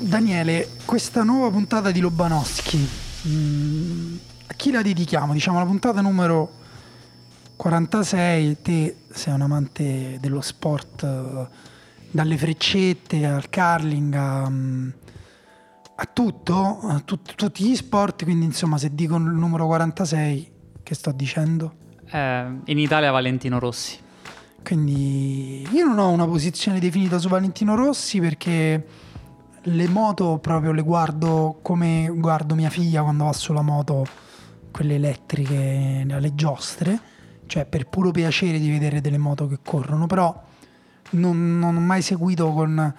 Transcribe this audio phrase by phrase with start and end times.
[0.00, 2.88] Daniele, questa nuova puntata di Lobanowski,
[3.26, 4.16] mm,
[4.46, 5.32] a chi la dedichiamo?
[5.32, 6.52] Diciamo la puntata numero
[7.56, 11.48] 46, te sei un amante dello sport, eh,
[12.12, 14.88] dalle freccette al curling a, mm,
[15.96, 20.50] a tutto, a tut- tutti gli sport, quindi insomma se dico il numero 46,
[20.84, 21.74] che sto dicendo?
[22.08, 23.98] Eh, in Italia Valentino Rossi.
[24.62, 28.86] Quindi io non ho una posizione definita su Valentino Rossi perché
[29.68, 34.06] le moto proprio le guardo come guardo mia figlia quando va sulla moto,
[34.70, 37.00] quelle elettriche, le giostre,
[37.46, 40.44] cioè per puro piacere di vedere delle moto che corrono, però
[41.10, 42.94] non, non ho mai seguito con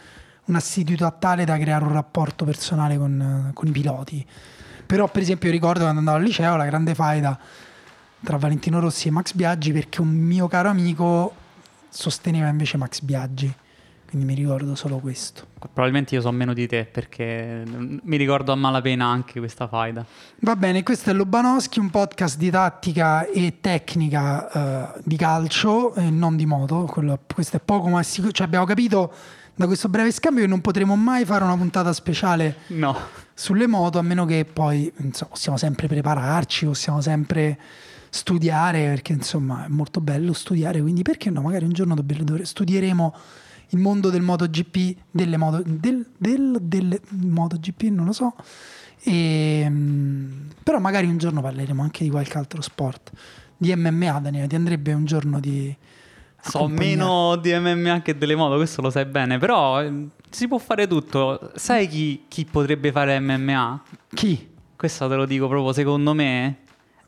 [0.46, 4.26] un'assiduità tale da creare un rapporto personale con, con i piloti.
[4.86, 7.38] Però per esempio ricordo quando andavo al liceo la grande faida
[8.24, 11.34] tra Valentino Rossi e Max Biaggi perché un mio caro amico
[11.90, 13.54] sosteneva invece Max Biaggi.
[14.10, 15.46] Quindi mi ricordo solo questo.
[15.60, 17.64] Probabilmente io so meno di te perché
[18.02, 20.04] mi ricordo a malapena anche questa faida.
[20.40, 26.10] Va bene, questo è Lobanowski, un podcast di tattica e tecnica eh, di calcio e
[26.10, 26.86] non di moto.
[26.86, 28.32] Quello- questo è poco ma sicuro.
[28.32, 29.14] Cioè abbiamo capito
[29.54, 32.98] da questo breve scambio che non potremo mai fare una puntata speciale No.
[33.36, 37.60] sulle moto, a meno che poi insomma, possiamo sempre prepararci, possiamo sempre
[38.10, 41.42] studiare, perché insomma è molto bello studiare, quindi perché no?
[41.44, 43.16] Magari un giorno dobbiamo- studieremo
[43.70, 48.34] il mondo del MotoGP, delle moto, del, del, delle MotoGP, non lo so.
[49.02, 50.32] E, mm,
[50.64, 53.12] però magari un giorno parleremo anche di qualche altro sport.
[53.58, 55.76] Di MMA, Daniele, ti andrebbe un giorno di...
[56.42, 60.48] So accompagnare- meno di MMA che delle moto, questo lo sai bene, però eh, si
[60.48, 61.52] può fare tutto.
[61.56, 63.84] Sai chi, chi potrebbe fare MMA?
[64.14, 64.48] Chi?
[64.78, 66.60] Questo te lo dico proprio secondo me.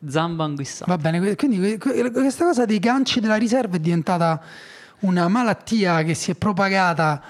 [0.05, 0.83] Zamba Anguissa.
[0.87, 4.41] Va bene, quindi que- que- questa cosa dei ganci della riserva è diventata
[5.01, 7.21] una malattia che si è propagata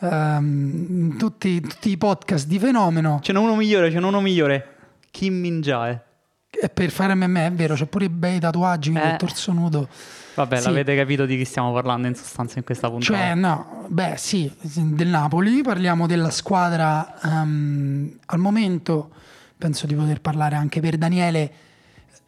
[0.00, 3.20] ehm, in tutti, tutti i podcast di fenomeno.
[3.22, 4.74] Ce n'è uno migliore, ce n'è uno migliore.
[5.10, 6.02] Kim Min-jae.
[6.50, 9.12] E per fare MMA è vero, c'è pure i bei tatuaggi, quindi Eh.
[9.12, 9.88] il torso nudo.
[10.34, 10.64] Vabbè, Sì.
[10.66, 13.12] l'avete capito di chi stiamo parlando in sostanza in questa puntata.
[13.18, 15.62] Cioè, no, beh, sì, del Napoli.
[15.62, 19.10] Parliamo della squadra ehm, al momento.
[19.58, 21.52] Penso di poter parlare anche per Daniele.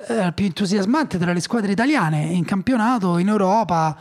[0.08, 3.96] eh, più entusiasmante tra le squadre italiane in campionato, in Europa.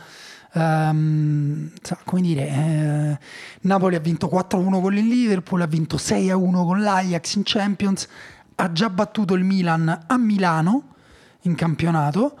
[0.52, 3.18] Ehm, sa- come dire, eh,
[3.62, 8.08] Napoli ha vinto 4-1 con il Liverpool, ha vinto 6-1 con l'Ajax in Champions,
[8.56, 10.94] ha già battuto il Milan a Milano
[11.42, 12.36] in campionato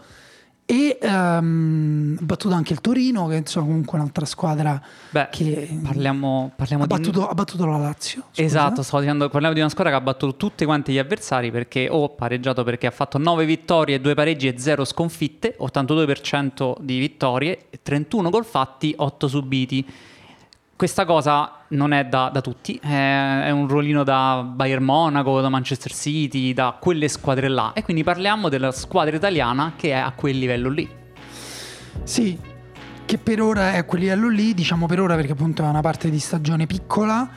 [0.70, 5.80] e ehm, ha battuto anche il Torino, che insomma comunque è un'altra squadra Beh, che
[5.82, 6.94] parliamo, parliamo ha, di...
[6.94, 8.26] battuto, ha battuto la Lazio.
[8.30, 8.40] scusa.
[8.40, 11.88] Esatto, stavo dicendo, parliamo di una squadra che ha battuto tutti quanti gli avversari perché
[11.90, 17.66] o pareggiato perché ha fatto 9 vittorie, 2 pareggi e 0 sconfitte, 82% di vittorie,
[17.82, 19.84] 31 gol fatti, 8 subiti.
[20.80, 25.50] Questa cosa non è da, da tutti, è, è un ruolino da Bayern Monaco, da
[25.50, 27.74] Manchester City, da quelle squadre là.
[27.74, 30.88] E quindi parliamo della squadra italiana che è a quel livello lì.
[32.02, 32.34] Sì,
[33.04, 35.82] che per ora è a quel livello lì, diciamo per ora perché appunto è una
[35.82, 37.28] parte di stagione piccola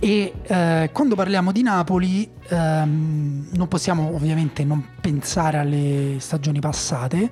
[0.00, 7.30] e eh, quando parliamo di Napoli ehm, non possiamo ovviamente non pensare alle stagioni passate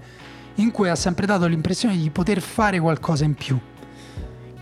[0.54, 3.58] in cui ha sempre dato l'impressione di poter fare qualcosa in più.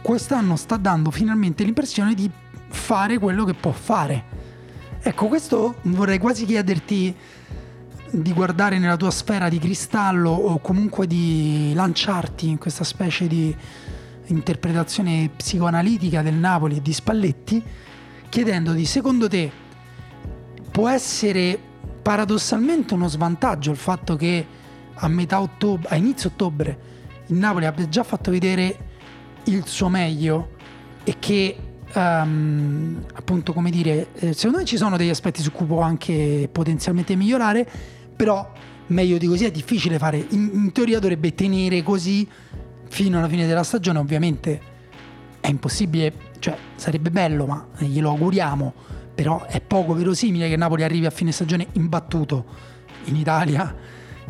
[0.03, 2.31] Quest'anno sta dando finalmente l'impressione di
[2.69, 4.37] fare quello che può fare.
[5.01, 7.15] Ecco, questo vorrei quasi chiederti
[8.11, 13.55] di guardare nella tua sfera di cristallo o comunque di lanciarti in questa specie di
[14.27, 17.63] interpretazione psicoanalitica del Napoli e di Spalletti,
[18.29, 19.51] chiedendoti, secondo te,
[20.71, 21.59] può essere
[22.03, 24.47] paradossalmente uno svantaggio il fatto che
[24.95, 26.79] a metà ottobre, a inizio ottobre,
[27.27, 28.87] il Napoli abbia già fatto vedere
[29.49, 30.57] il suo meglio
[31.05, 31.57] e che
[31.93, 36.49] ehm, appunto come dire eh, secondo me ci sono degli aspetti su cui può anche
[36.51, 37.69] potenzialmente migliorare
[38.15, 38.53] però
[38.89, 40.25] meglio di così è difficile fare.
[40.31, 42.29] In, in teoria dovrebbe tenere così
[42.89, 44.61] fino alla fine della stagione ovviamente
[45.41, 48.75] è impossibile cioè sarebbe bello ma glielo auguriamo
[49.15, 52.45] però è poco verosimile che Napoli arrivi a fine stagione imbattuto
[53.05, 53.75] in Italia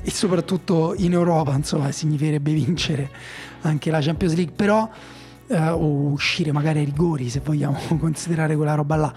[0.01, 3.11] e soprattutto in Europa insomma significherebbe vincere
[3.63, 4.89] anche la Champions League però
[5.47, 9.15] eh, o uscire magari ai rigori se vogliamo considerare quella roba là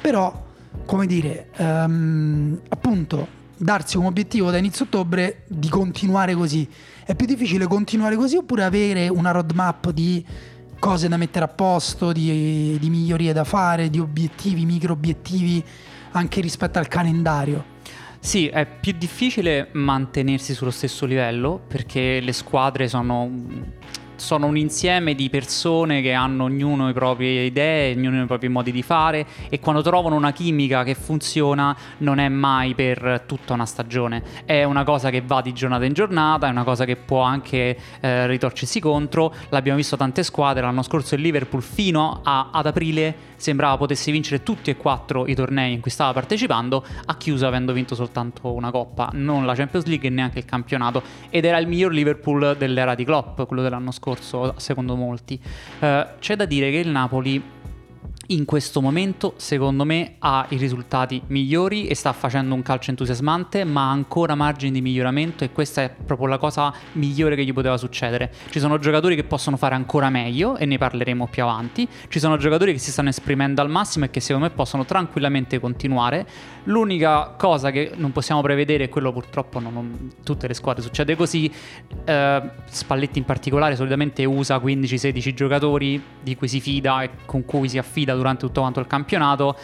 [0.00, 0.48] però
[0.84, 6.68] come dire, um, appunto darsi come obiettivo da inizio ottobre di continuare così.
[7.04, 10.24] È più difficile continuare così oppure avere una roadmap di
[10.78, 15.62] cose da mettere a posto, di, di migliorie da fare, di obiettivi, micro obiettivi
[16.12, 17.78] anche rispetto al calendario?
[18.22, 23.30] Sì, è più difficile mantenersi sullo stesso livello perché le squadre sono
[24.20, 28.70] sono un insieme di persone che hanno ognuno le proprie idee, ognuno i propri modi
[28.70, 33.64] di fare e quando trovano una chimica che funziona non è mai per tutta una
[33.64, 37.22] stagione, è una cosa che va di giornata in giornata, è una cosa che può
[37.22, 42.66] anche eh, ritorcersi contro, l'abbiamo visto tante squadre, l'anno scorso il Liverpool fino a, ad
[42.66, 47.46] aprile sembrava potesse vincere tutti e quattro i tornei in cui stava partecipando, ha chiuso
[47.46, 51.56] avendo vinto soltanto una coppa, non la Champions League e neanche il campionato ed era
[51.56, 55.40] il miglior Liverpool dell'era di Klopp, quello dell'anno scorso scorso, secondo molti.
[55.80, 57.42] Uh, c'è da dire che il Napoli
[58.30, 63.64] in questo momento, secondo me, ha i risultati migliori e sta facendo un calcio entusiasmante,
[63.64, 67.52] ma ha ancora margini di miglioramento e questa è proprio la cosa migliore che gli
[67.52, 68.32] poteva succedere.
[68.50, 71.88] Ci sono giocatori che possono fare ancora meglio e ne parleremo più avanti.
[72.08, 75.58] Ci sono giocatori che si stanno esprimendo al massimo e che secondo me possono tranquillamente
[75.58, 76.26] continuare.
[76.64, 81.16] L'unica cosa che non possiamo prevedere, e quello purtroppo non, non tutte le squadre succede
[81.16, 81.50] così,
[82.04, 87.68] eh, Spalletti in particolare solitamente usa 15-16 giocatori di cui si fida e con cui
[87.68, 89.56] si affida durante tutto quanto il campionato.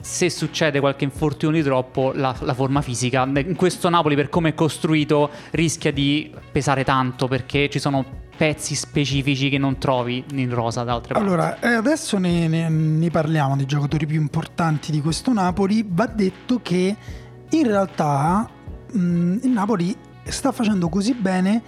[0.00, 4.50] Se succede qualche infortunio di troppo, la, la, forma fisica in questo Napoli, per come
[4.50, 10.54] è costruito, rischia di pesare tanto perché ci sono pezzi specifici che non trovi in
[10.54, 11.28] rosa da altre parti.
[11.28, 15.84] Allora, eh, adesso ne, ne, ne parliamo dei giocatori più importanti di questo Napoli.
[15.86, 16.96] Va detto che
[17.50, 18.48] in realtà
[18.92, 21.60] mh, mm, il Napoli sta facendo così bene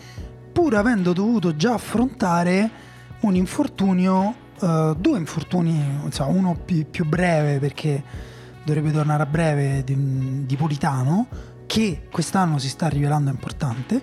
[0.52, 2.70] pur avendo dovuto già affrontare
[3.20, 8.02] un infortunio uh, due infortuni, insomma, uno più, più, breve perché
[8.64, 11.26] dovrebbe tornare a breve di, di Politano,
[11.66, 14.02] che quest'anno si sta rivelando importante,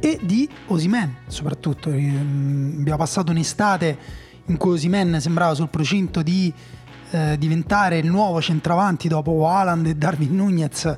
[0.00, 1.90] e di Osimen soprattutto.
[1.90, 3.98] Abbiamo passato un'estate
[4.46, 6.52] in cui Osimen sembrava sul procinto di
[7.10, 10.96] eh, diventare il nuovo centravanti dopo Haaland e Darwin Nunez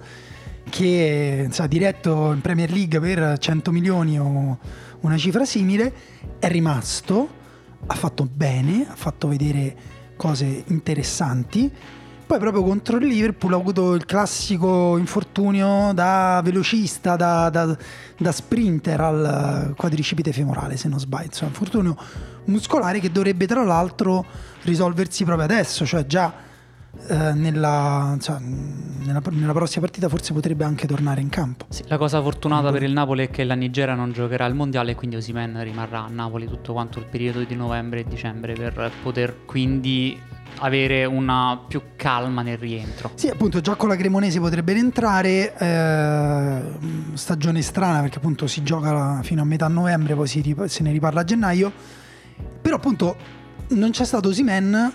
[0.68, 4.58] che insomma, diretto in Premier League per 100 milioni o
[5.00, 5.92] una cifra simile
[6.38, 7.40] è rimasto
[7.86, 9.76] ha fatto bene, ha fatto vedere
[10.16, 11.70] cose interessanti.
[12.24, 17.76] Poi proprio contro il Liverpool ha avuto il classico infortunio da velocista, da, da,
[18.16, 21.26] da sprinter al quadricipite femorale, se non sbaglio.
[21.26, 21.96] Insomma, infortunio
[22.44, 24.24] muscolare che dovrebbe tra l'altro
[24.62, 26.32] risolversi proprio adesso, cioè già
[27.08, 31.64] eh, nella, cioè, nella, nella, prossima partita forse potrebbe anche tornare in campo.
[31.70, 34.92] Sì, la cosa fortunata per il Napoli è che la Nigeria non giocherà il mondiale
[34.92, 38.90] e quindi Osimen rimarrà a Napoli tutto quanto il periodo di novembre e dicembre per
[39.02, 40.20] poter quindi
[40.58, 43.12] avere una più calma nel rientro.
[43.14, 45.56] Sì, appunto, già con la Cremonese potrebbe rientrare.
[45.56, 46.62] Eh,
[47.14, 51.20] stagione strana perché appunto si gioca fino a metà novembre, poi rip- se ne riparla
[51.20, 51.72] a gennaio.
[52.60, 53.16] Però appunto
[53.68, 54.92] non c'è stato Osimen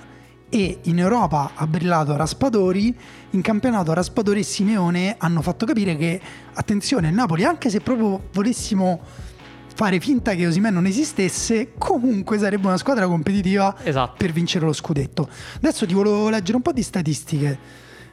[0.50, 2.96] e in Europa ha brillato Raspadori,
[3.32, 6.20] in campionato Raspadori e Simeone hanno fatto capire che
[6.54, 9.02] attenzione il Napoli anche se proprio volessimo
[9.78, 14.16] fare finta che Osimen non esistesse, comunque sarebbe una squadra competitiva esatto.
[14.18, 15.30] per vincere lo scudetto.
[15.58, 17.60] Adesso ti volevo leggere un po' di statistiche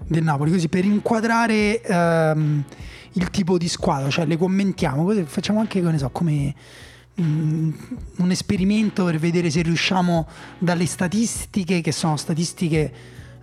[0.06, 2.64] del Napoli, così per inquadrare ehm,
[3.12, 6.54] il tipo di squadra, cioè le commentiamo, così facciamo anche, ne so, come
[7.16, 10.26] Un esperimento per vedere se riusciamo
[10.59, 12.92] dalle statistiche che sono statistiche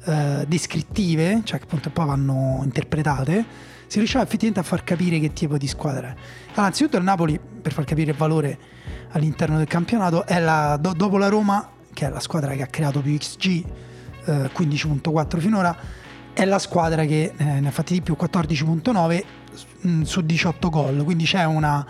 [0.04, 3.46] eh, descrittive, cioè che appunto poi vanno interpretate,
[3.88, 6.16] se riusciamo effettivamente a far capire che tipo di squadra è.
[6.50, 8.58] Allora, anzitutto il Napoli, per far capire il valore
[9.12, 12.68] all'interno del campionato, è la, do, dopo la Roma, che è la squadra che ha
[12.68, 13.66] creato più XG,
[14.25, 15.78] eh, 15.4 finora,
[16.34, 19.24] è la squadra che eh, ne ha fatti di più, 14.9
[19.82, 21.86] mh, mm, su 18 gol, quindi c'è una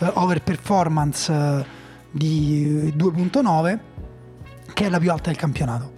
[0.00, 1.64] eh, overperformance eh,
[2.10, 3.78] di 2.9
[4.72, 5.92] che è la più alta del campionato.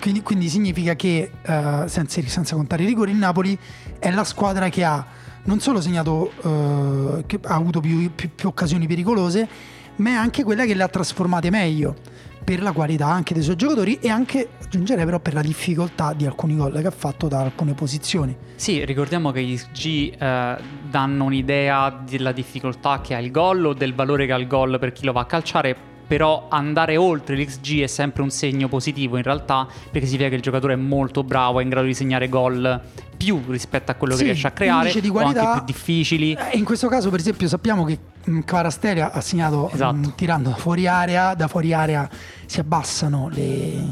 [0.00, 3.56] Quindi, quindi significa che, eh, senza, senza, contare i rigori, il Napoli
[3.98, 5.06] è la squadra che ha
[5.44, 9.48] non solo segnato, eh, che ha avuto più, più, più occasioni pericolose,
[9.96, 11.96] ma è anche quella che le ha trasformate meglio
[12.44, 16.26] per la qualità anche dei suoi giocatori e anche, aggiungerei però, per la difficoltà di
[16.26, 18.36] alcuni gol che ha fatto da alcune posizioni.
[18.56, 20.56] Sì, ricordiamo che gli XG eh,
[20.90, 24.78] danno un'idea della difficoltà che ha il gol o del valore che ha il gol
[24.78, 29.16] per chi lo va a calciare però andare oltre l'XG è sempre un segno positivo
[29.16, 32.28] in realtà perché significa che il giocatore è molto bravo, è in grado di segnare
[32.28, 32.80] gol
[33.16, 36.32] più rispetto a quello sì, che riesce a creare di qualità, o anche più difficili.
[36.32, 37.98] Eh, in questo caso per esempio sappiamo che
[38.44, 39.96] Cavarastelli ha segnato esatto.
[39.96, 42.08] mh, tirando fuori area, da fuori area
[42.46, 43.84] si abbassano le,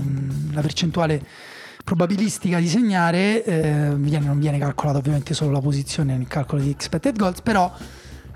[0.52, 1.22] la percentuale
[1.82, 6.70] probabilistica di segnare, eh, viene, non viene calcolata ovviamente solo la posizione nel calcolo di
[6.70, 7.72] expected goals, però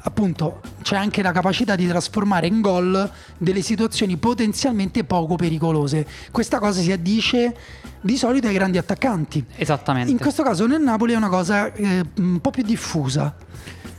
[0.06, 6.06] appunto c'è anche la capacità di trasformare in gol delle situazioni potenzialmente poco pericolose.
[6.30, 7.54] Questa cosa si addice
[8.00, 9.44] di solito ai grandi attaccanti.
[9.56, 10.10] Esattamente.
[10.10, 13.34] In questo caso nel Napoli è una cosa eh, un po' più diffusa.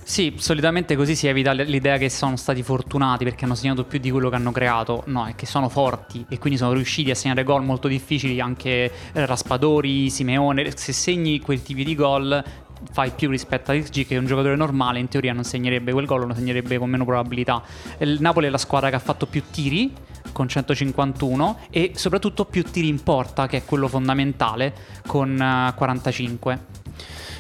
[0.08, 4.12] Sì, solitamente così si evita l'idea che sono stati fortunati perché hanno segnato più di
[4.12, 5.02] quello che hanno creato.
[5.08, 8.92] No, è che sono forti e quindi sono riusciti a segnare gol molto difficili anche
[9.14, 10.78] eh, Raspadori, Simeone.
[10.78, 12.44] Se segni quel tipo di gol
[12.92, 16.28] fai più rispetto a XG che un giocatore normale in teoria non segnerebbe quel gol,
[16.28, 17.64] lo segnerebbe con meno probabilità.
[17.98, 19.92] Il Napoli è la squadra che ha fatto più tiri
[20.32, 24.72] con 151 e soprattutto più tiri in porta che è quello fondamentale
[25.08, 26.84] con 45.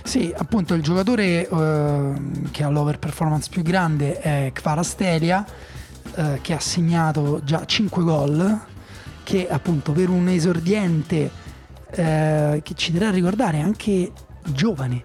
[0.05, 2.13] Sì, appunto il giocatore eh,
[2.51, 5.43] che ha l'over performance più grande è Kvarastelia,
[6.13, 8.61] eh, che ha segnato già 5 gol,
[9.23, 11.31] che appunto per un esordiente
[11.89, 14.11] eh, che ci dirà ricordare anche
[14.43, 15.03] giovane.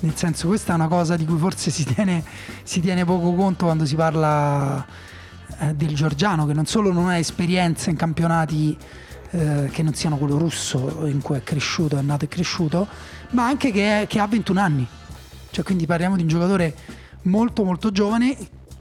[0.00, 2.24] Nel senso, questa è una cosa di cui forse si tiene,
[2.62, 4.84] si tiene poco conto quando si parla
[5.58, 8.76] eh, del Giorgiano, che non solo non ha esperienza in campionati
[9.30, 12.86] eh, che non siano quello russo in cui è cresciuto, è nato e cresciuto,
[13.30, 14.86] ma anche che, è, che ha 21 anni.
[15.50, 16.74] Cioè, quindi parliamo di un giocatore
[17.22, 18.36] molto molto giovane.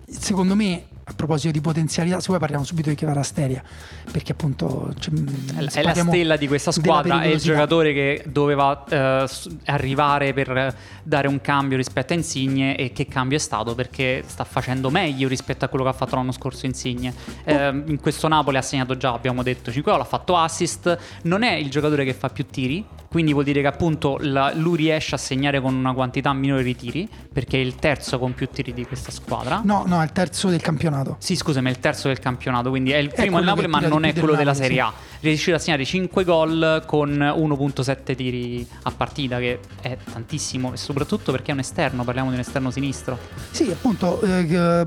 [0.09, 3.63] Secondo me a proposito di potenzialità, se vuoi parliamo subito di Chivarasteria,
[4.11, 4.93] perché appunto...
[4.99, 5.13] Cioè,
[5.55, 9.25] è la stella di questa squadra, è il giocatore che doveva eh,
[9.65, 14.43] arrivare per dare un cambio rispetto a Insigne e che cambio è stato perché sta
[14.43, 17.13] facendo meglio rispetto a quello che ha fatto l'anno scorso Insigne.
[17.45, 17.51] Oh.
[17.51, 21.43] Eh, in questo Napoli ha segnato già, abbiamo detto, 5 gol, ha fatto assist, non
[21.43, 22.85] è il giocatore che fa più tiri,
[23.17, 26.75] quindi vuol dire che appunto la, lui riesce a segnare con una quantità minore di
[26.75, 29.59] tiri, perché è il terzo con più tiri di questa squadra.
[29.63, 31.15] No, no, è il terzo del campionato.
[31.17, 34.03] Sì, scusami, è il terzo del campionato, quindi è il primo del Napoli, ma non
[34.03, 34.93] è quello della Serie A.
[34.95, 35.29] Sì.
[35.29, 41.31] Riuscito a segnare 5 gol con 1.7 tiri a partita, che è tantissimo, e soprattutto
[41.31, 43.17] perché è un esterno, parliamo di un esterno sinistro.
[43.49, 44.85] Sì, appunto, eh,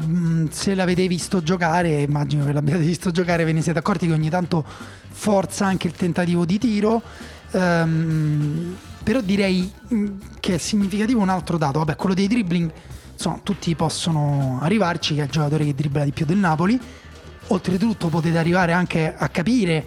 [0.51, 4.31] se l'avete visto giocare, immagino che l'abbiate visto giocare, ve ne siete accorti che ogni
[4.31, 4.65] tanto
[5.09, 7.03] forza anche il tentativo di tiro
[7.53, 12.71] Um, però direi mm, che è significativo un altro dato, vabbè, quello dei dribbling,
[13.13, 16.79] insomma, tutti possono arrivarci, che è il giocatore che dribbla di più del Napoli.
[17.49, 19.85] Oltretutto potete arrivare anche a capire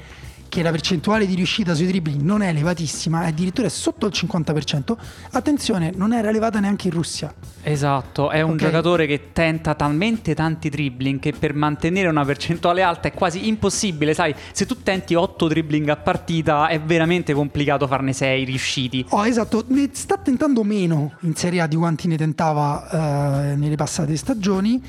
[0.54, 4.96] che la percentuale di riuscita sui dribbling non è elevatissima, è addirittura sotto il 50%.
[5.32, 7.34] Attenzione, non era elevata neanche in Russia.
[7.64, 8.68] Esatto, è un okay.
[8.68, 14.14] giocatore che tenta talmente tanti dribbling che per mantenere una percentuale alta è quasi impossibile,
[14.14, 19.04] sai, se tu tenti 8 dribbling a partita è veramente complicato farne 6 riusciti.
[19.10, 23.76] Oh, esatto, ne sta tentando meno in Serie A di quanti ne tentava eh, nelle
[23.76, 24.80] passate stagioni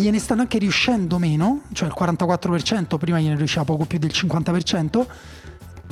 [0.00, 5.06] gliene stanno anche riuscendo meno, cioè il 44%, prima gliene riusciva poco più del 50%.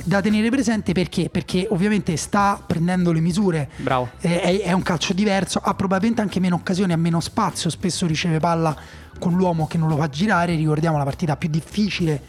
[0.01, 1.29] Da tenere presente perché?
[1.29, 4.09] Perché ovviamente sta prendendo le misure, Bravo.
[4.21, 8.07] Eh, è, è un calcio diverso, ha probabilmente anche meno occasioni, ha meno spazio, spesso
[8.07, 8.75] riceve palla
[9.19, 10.55] con l'uomo che non lo fa girare.
[10.55, 12.21] Ricordiamo la partita più difficile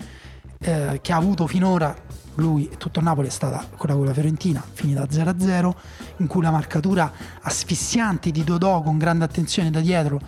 [0.59, 1.97] eh, che ha avuto finora
[2.35, 5.73] lui e tutto Napoli è stata quella con la Fiorentina, finita 0-0,
[6.17, 10.21] in cui la marcatura asfissiante di Dodò con grande attenzione da dietro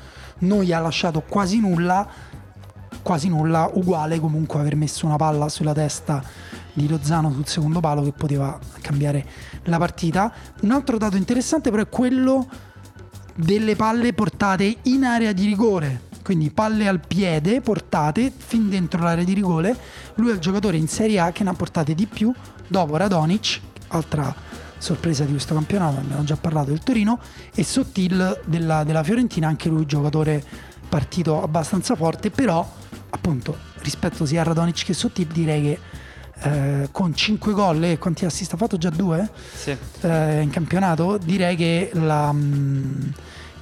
[0.42, 2.06] non gli ha lasciato quasi nulla,
[3.02, 6.22] quasi nulla, uguale comunque aver messo una palla sulla testa
[6.72, 9.26] di Lozano sul secondo palo che poteva cambiare
[9.64, 10.32] la partita.
[10.62, 12.46] Un altro dato interessante però è quello
[13.34, 19.25] delle palle portate in area di rigore, quindi palle al piede portate fin dentro l'area
[19.25, 19.76] di rigore.
[20.16, 22.32] Lui è il giocatore in Serie A che ne ha portate di più
[22.68, 24.34] dopo Radonic, altra
[24.82, 27.20] sorpresa di questo campionato, abbiamo già parlato del Torino,
[27.54, 30.42] e Sottil della, della Fiorentina, anche lui giocatore
[30.88, 32.68] partito abbastanza forte, però
[33.10, 35.78] appunto rispetto sia a Radonic che Sottil direi che
[36.42, 38.76] eh, con 5 gol e quanti assist ha fatto?
[38.76, 39.30] Già due?
[39.54, 39.76] Sì.
[40.00, 43.02] Eh, in campionato, direi che la, mm,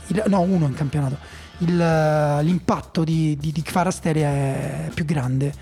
[0.07, 1.19] il, no, uno in campionato.
[1.59, 5.53] Il, l'impatto di, di, di Kvarasteri è più grande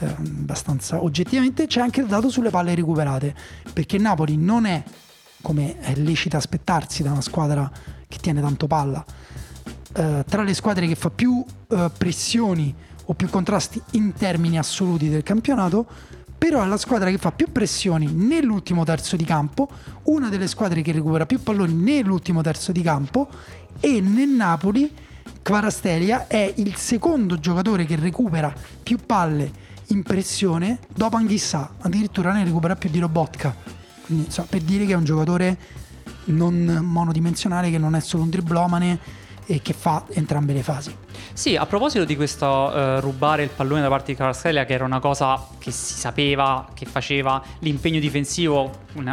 [0.00, 3.34] eh, abbastanza oggettivamente c'è anche il dato sulle palle recuperate
[3.72, 4.82] perché Napoli non è
[5.42, 7.70] come è lecito aspettarsi da una squadra
[8.08, 9.04] che tiene tanto palla.
[9.94, 12.74] Eh, tra le squadre che fa più eh, pressioni
[13.04, 15.86] o più contrasti in termini assoluti del campionato,
[16.36, 19.68] però è la squadra che fa più pressioni nell'ultimo terzo di campo,
[20.04, 23.28] una delle squadre che recupera più palloni nell'ultimo terzo di campo
[23.80, 24.92] e nel Napoli
[25.42, 28.52] Kvarastelia è il secondo giocatore che recupera
[28.82, 33.54] più palle in pressione dopo Anghissà, addirittura ne recupera più di Robotka.
[34.06, 35.56] Quindi, so, per dire che è un giocatore
[36.26, 38.98] non monodimensionale, che non è solo un driblomane
[39.46, 40.94] e che fa entrambe le fasi.
[41.32, 44.84] Sì, a proposito di questo uh, rubare il pallone da parte di Kvaratskhelia, che era
[44.84, 48.70] una cosa che si sapeva che faceva l'impegno difensivo,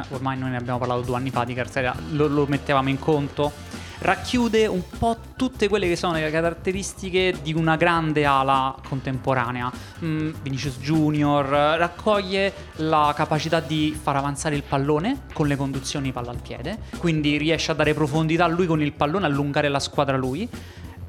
[0.10, 3.52] ormai noi ne abbiamo parlato due anni fa di Kvaratskhelia, lo, lo mettevamo in conto
[4.00, 9.72] racchiude un po' tutte quelle che sono le caratteristiche di una grande ala contemporanea.
[10.04, 16.32] Mm, Vinicius Junior raccoglie la capacità di far avanzare il pallone con le conduzioni palla
[16.32, 20.18] al piede, quindi riesce a dare profondità a lui con il pallone, allungare la squadra
[20.18, 20.50] lui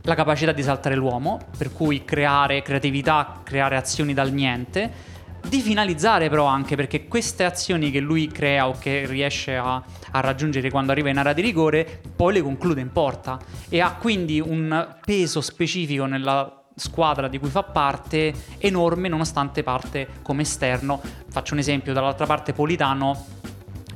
[0.06, 5.12] la capacità di saltare l'uomo, per cui creare creatività, creare azioni dal niente
[5.48, 10.20] di finalizzare però anche perché queste azioni che lui crea o che riesce a, a,
[10.20, 13.38] raggiungere quando arriva in area di rigore poi le conclude in porta.
[13.68, 20.08] E ha quindi un peso specifico nella squadra di cui fa parte enorme nonostante parte
[20.22, 21.00] come esterno.
[21.28, 23.42] Faccio un esempio dall'altra parte Politano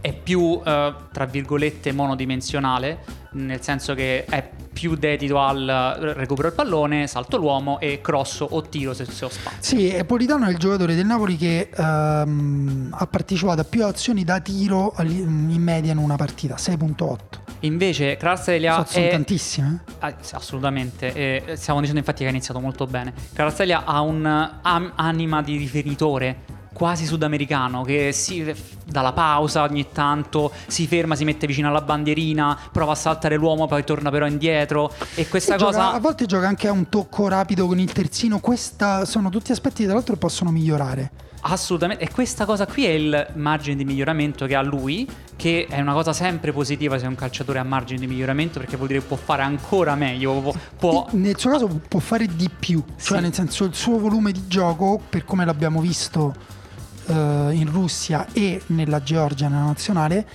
[0.01, 5.67] è più eh, tra virgolette monodimensionale nel senso che è più dedito al
[6.15, 9.39] recupero del pallone, salto l'uomo e cross o tiro se, ho spazio.
[9.59, 14.25] Sì, e Politano è il giocatore del Napoli che ehm, ha partecipato a più azioni
[14.25, 17.17] da tiro in media in una partita, 6.8.
[17.61, 19.11] Invece Kvaratskhelia sono è...
[19.11, 19.83] tantissime.
[19.87, 19.95] Eh?
[19.99, 23.13] Ah, assolutamente, e stiamo dicendo infatti che ha iniziato molto bene.
[23.35, 28.55] Kvaratskhelia ha un'anima di riferitore quasi sudamericano che si
[28.85, 33.35] dà la pausa ogni tanto, si ferma, si mette vicino alla bandierina, prova a saltare
[33.35, 36.73] l'uomo, poi torna però indietro e questa e cosa gioca, a volte gioca anche a
[36.73, 41.11] un tocco rapido con il terzino, questa sono tutti aspetti tra l'altro che possono migliorare.
[41.41, 45.81] Assolutamente, e questa cosa qui è il margine di miglioramento che ha lui, che è
[45.81, 49.07] una cosa sempre positiva se un calciatore ha margine di miglioramento perché vuol dire che
[49.07, 50.55] può fare ancora meglio.
[50.79, 51.07] Può...
[51.13, 53.23] Nel suo caso può fare di più, cioè sì.
[53.23, 56.57] nel senso il suo volume di gioco, per come l'abbiamo visto
[57.09, 60.27] eh, in Russia e nella Georgia, nella nazionale,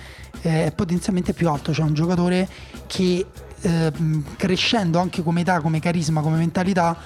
[0.42, 1.72] eh, è potenzialmente più alto.
[1.72, 2.48] C'è un giocatore
[2.86, 3.26] che
[3.60, 3.92] eh,
[4.36, 6.96] crescendo anche come età, come carisma, come mentalità,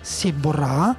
[0.00, 0.96] se vorrà,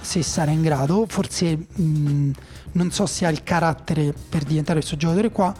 [0.00, 2.30] se sarà in grado, forse mh,
[2.72, 5.54] non so se ha il carattere per diventare questo giocatore qua,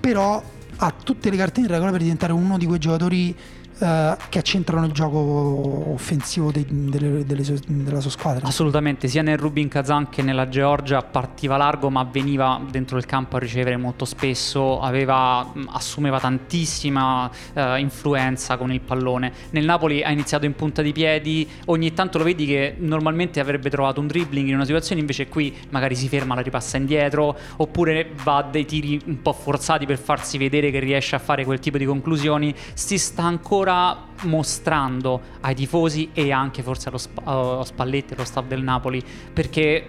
[0.00, 0.42] però
[0.76, 3.36] ha tutte le carte in regola per diventare uno di quei giocatori
[3.82, 8.46] eh, che accentrano il gioco offensivo dei, delle, delle della sua squadra.
[8.46, 13.36] Assolutamente, sia nel Rubin Kazan che nella Georgia partiva largo ma veniva dentro il campo
[13.36, 19.32] a ricevere molto spesso, aveva, assumeva tantissima uh, influenza con il pallone.
[19.50, 23.68] Nel Napoli ha iniziato in punta di piedi, ogni tanto lo vedi che normalmente avrebbe
[23.68, 28.12] trovato un dribbling in una situazione, invece qui magari si ferma, la ripassa indietro, oppure
[28.22, 31.58] va a dei tiri un po' forzati per farsi vedere che riesce a fare quel
[31.58, 37.20] tipo di conclusioni, si sta ancora ancora mostrando ai tifosi e anche forse allo, sp-
[37.24, 39.88] allo Spalletti, allo staff del Napoli, perché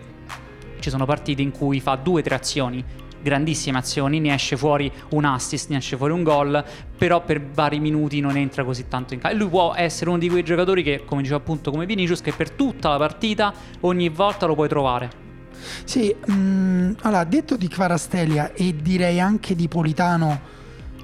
[0.79, 2.83] ci sono partite in cui fa due o tre azioni
[3.23, 6.61] grandissime azioni, ne esce fuori un assist, ne esce fuori un gol,
[6.97, 9.37] però per vari minuti non entra così tanto in campo.
[9.37, 12.33] E lui può essere uno di quei giocatori che, come diceva appunto come Vinicius, che
[12.33, 15.09] per tutta la partita ogni volta lo puoi trovare.
[15.85, 20.41] Sì, mh, mm, allora detto di Kvarastelia e direi anche di Politano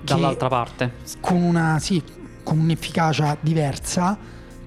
[0.01, 2.01] dall'altra parte con una sì,
[2.43, 4.17] con un'efficacia diversa,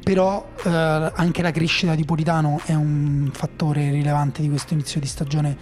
[0.02, 5.06] però eh, anche la crescita di Politano è un fattore rilevante di questo inizio di
[5.06, 5.56] stagione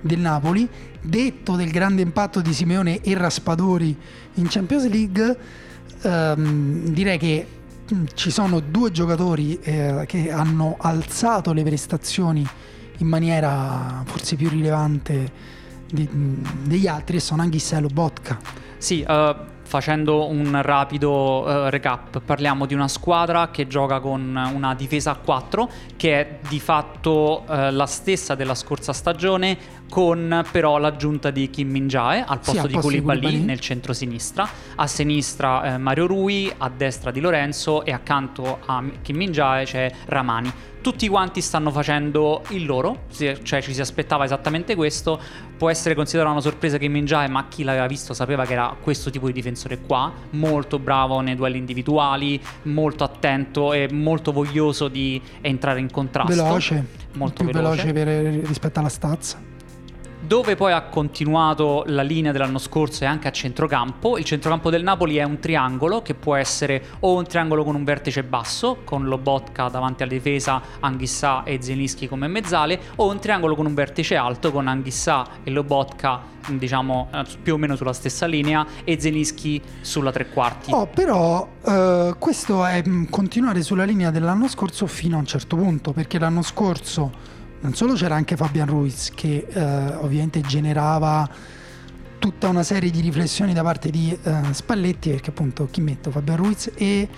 [0.00, 0.68] del Napoli.
[1.00, 3.96] Detto del grande impatto di Simeone e Raspadori
[4.34, 5.36] in Champions League,
[6.02, 7.46] ehm, direi che
[7.92, 12.46] mm, ci sono due giocatori eh, che hanno alzato le prestazioni
[12.98, 15.32] in maniera forse più rilevante
[15.90, 18.38] di, mm, degli altri e sono Anghissa e Lobotka.
[18.78, 19.34] Sì, uh,
[19.70, 25.14] facendo un rapido uh, recap, parliamo di una squadra che gioca con una difesa a
[25.14, 31.50] 4 che è di fatto uh, la stessa della scorsa stagione con però l'aggiunta di
[31.50, 33.44] Kim Min-jae al posto, sì, di, Koulibaly.
[33.44, 39.16] nel centro-sinistra, a sinistra eh, Mario Rui, a destra di Lorenzo e accanto a Kim
[39.16, 45.20] Min-jae c'è Ramani tutti quanti stanno facendo il loro, cioè ci si aspettava esattamente questo.
[45.56, 49.10] Può essere considerata una sorpresa che Minjae, ma chi l'aveva visto sapeva che era questo
[49.10, 55.20] tipo di difensore qua, molto bravo nei duelli individuali, molto attento e molto voglioso di
[55.40, 56.34] entrare in contrasto.
[56.34, 59.49] Veloce, molto più veloce, veloce per, rispetto alla stazza
[60.30, 64.16] dove poi ha continuato la linea dell'anno scorso e anche a centrocampo.
[64.16, 67.82] Il centrocampo del Napoli è un triangolo che può essere o un triangolo con un
[67.82, 73.56] vertice basso, con Lobotka davanti alla difesa, Anghissà e Zelischi come mezzale, o un triangolo
[73.56, 78.26] con un vertice alto con Anghissà e Lobotka diciamo eh, più o meno sulla stessa
[78.26, 80.70] linea e Zelischi sulla tre quarti.
[80.72, 85.56] Oh, però uh, questo è mm, continuare sulla linea dell'anno scorso fino a un certo
[85.56, 89.62] punto, perché l'anno scorso non solo c'era anche Fabian Ruiz che eh,
[89.96, 91.28] ovviamente generava
[92.18, 96.36] tutta una serie di riflessioni da parte di eh, Spalletti perché appunto chi metto Fabian
[96.36, 97.08] Ruiz e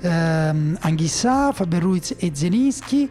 [0.00, 3.08] ehm, Anghissà, Faber Ruiz e Zeninski.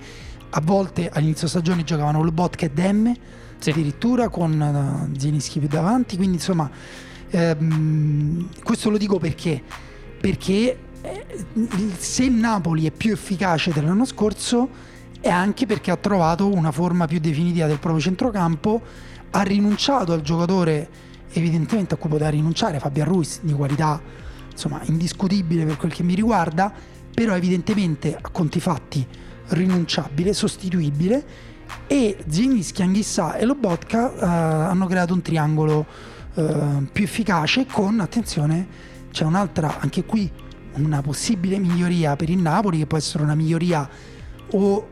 [0.51, 3.17] A volte all'inizio stagione giocavano Lobotka e Demme,
[3.57, 3.71] Sì.
[3.71, 6.15] addirittura con uh, Zeninski più davanti.
[6.15, 6.69] Quindi insomma,
[7.29, 9.61] ehm, questo lo dico perché?
[10.19, 11.25] Perché eh,
[11.97, 14.86] se il Napoli è più efficace dell'anno scorso
[15.19, 18.81] è anche perché ha trovato una forma più definitiva del proprio centrocampo,
[19.31, 20.89] ha rinunciato al giocatore
[21.31, 24.01] evidentemente a cui poteva rinunciare, Fabian Ruiz di qualità
[24.51, 26.73] insomma indiscutibile per quel che mi riguarda,
[27.13, 29.05] però evidentemente a conti fatti
[29.49, 31.25] rinunciabile, sostituibile
[31.85, 35.85] e Zielinski, Anghissà e Lobotka eh, hanno creato un triangolo
[36.33, 38.67] eh, più efficace con, attenzione,
[39.11, 40.29] c'è un'altra, anche qui
[40.73, 43.87] una possibile miglioria per il Napoli che può essere una miglioria
[44.51, 44.87] o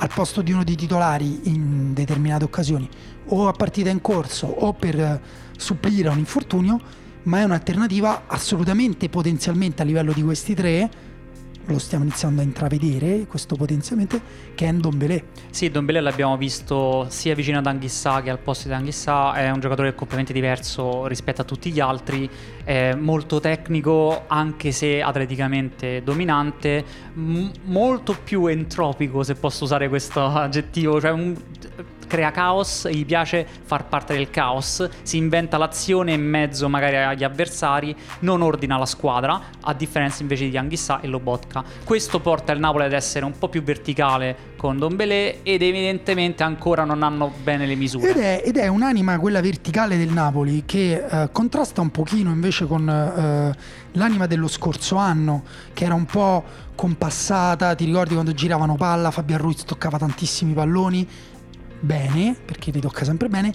[0.00, 2.88] al posto di uno dei titolari in determinate occasioni
[3.28, 5.20] o a partita in corso o per eh,
[5.56, 6.80] supplire a un infortunio
[7.24, 10.90] ma è un'alternativa assolutamente potenzialmente a livello di questi tre
[11.72, 14.20] lo stiamo iniziando a intravedere questo potenzialmente
[14.54, 15.24] che è Ndombele.
[15.50, 19.60] Sì, Dombele l'abbiamo visto sia vicino ad Anghissà che al posto di Anghissà, è un
[19.60, 22.28] giocatore completamente diverso rispetto a tutti gli altri,
[22.64, 30.24] è molto tecnico anche se atleticamente dominante, m- molto più entropico se posso usare questo
[30.24, 31.36] aggettivo, cioè un-
[32.08, 37.22] crea caos, gli piace far parte del caos, si inventa l'azione in mezzo magari agli
[37.22, 41.62] avversari, non ordina la squadra, a differenza invece di Anghissà e Lobotka.
[41.84, 46.84] Questo porta il Napoli ad essere un po' più verticale con Dombele ed evidentemente ancora
[46.84, 48.10] non hanno bene le misure.
[48.10, 52.66] Ed è, ed è un'anima, quella verticale del Napoli, che eh, contrasta un pochino invece
[52.66, 53.56] con eh,
[53.92, 56.44] l'anima dello scorso anno, che era un po'
[56.74, 57.74] compassata.
[57.74, 61.08] Ti ricordi quando giravano palla, Fabian Ruiz toccava tantissimi palloni,
[61.80, 63.52] bene, perché li tocca sempre bene,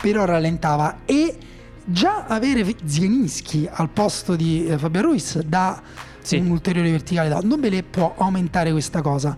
[0.00, 0.98] però rallentava.
[1.04, 1.36] E
[1.84, 5.80] già avere Zieninski al posto di eh, Fabian Ruiz dà
[6.20, 6.36] Sì.
[6.36, 9.36] un ulteriore verticale da Ndombele può aumentare questa cosa.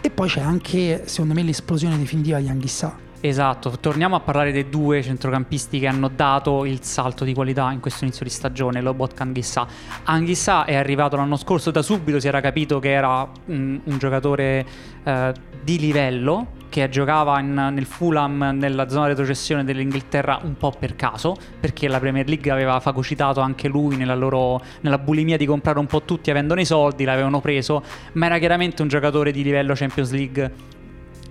[0.00, 3.08] E poi c'è anche, secondo me, l'esplosione definitiva di Anghissà.
[3.22, 7.78] Esatto, torniamo a parlare dei due centrocampisti che hanno dato il salto di qualità in
[7.80, 9.66] questo inizio di stagione, Lobotka Anghissà.
[10.04, 14.66] Anghissà è arrivato l'anno scorso, da subito si era capito che era mm, un giocatore
[15.04, 20.94] eh, di livello, che giocava in- nel Fulham nella zona retrocessione dell'Inghilterra un po' per
[20.94, 25.78] caso, perché la Premier League aveva fagocitato anche lui nella, loro, nella bulimia di comprare
[25.78, 29.74] un po' tutti avendone i soldi, l'avevano preso, ma era chiaramente un giocatore di livello
[29.74, 30.52] Champions League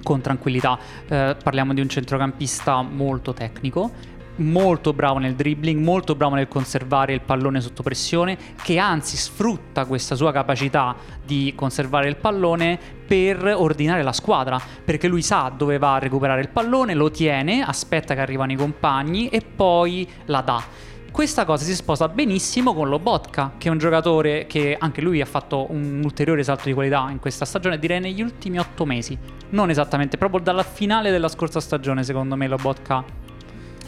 [0.04, 0.78] con tranquillità.
[1.08, 3.92] Eh, parliamo di un centrocampista molto tecnico,
[4.39, 9.86] molto bravo nel dribbling, molto bravo nel conservare il pallone sotto pressione, che anzi sfrutta
[9.86, 15.78] questa sua capacità di conservare il pallone per ordinare la squadra, perché lui sa dove
[15.78, 20.41] va a recuperare il pallone, lo tiene, aspetta che arrivano i compagni e poi la
[20.41, 20.63] dà.
[21.12, 25.25] Questa cosa si sposa benissimo con Lobotka, che è un giocatore che anche lui ha
[25.25, 29.17] fatto un ulteriore salto di qualità in questa stagione, direi negli ultimi otto mesi.
[29.49, 33.04] Non esattamente, proprio dalla finale della scorsa stagione, secondo me, Lobotka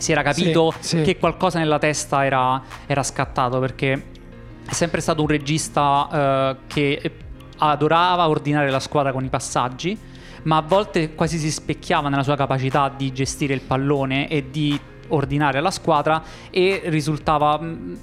[0.02, 1.02] si era capito Sì, sì.
[1.04, 4.06] che qualcosa nella testa era, era scattato, perché
[4.68, 7.12] è sempre stato un regista eh, che
[7.60, 9.98] adorava ordinare la squadra con i passaggi,
[10.44, 14.80] ma a volte quasi si specchiava nella sua capacità di gestire il pallone e di
[15.10, 17.98] ordinare la squadra e risultava mh,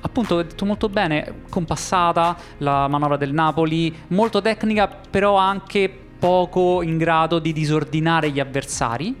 [0.00, 6.96] appunto detto molto bene compassata la manovra del Napoli molto tecnica però anche poco in
[6.96, 9.14] grado di disordinare gli avversari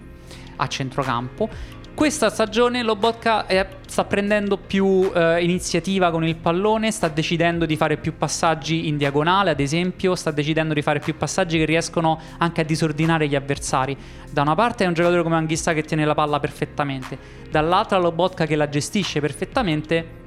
[0.56, 1.48] a centrocampo
[1.94, 7.76] questa stagione Lobotka è- sta prendendo più eh, iniziativa con il pallone, sta decidendo di
[7.76, 12.20] fare più passaggi in diagonale, ad esempio, sta decidendo di fare più passaggi che riescono
[12.38, 13.96] anche a disordinare gli avversari.
[14.28, 17.16] Da una parte è un giocatore come Anghissà che tiene la palla perfettamente,
[17.48, 20.22] dall'altra Lobotka che la gestisce perfettamente.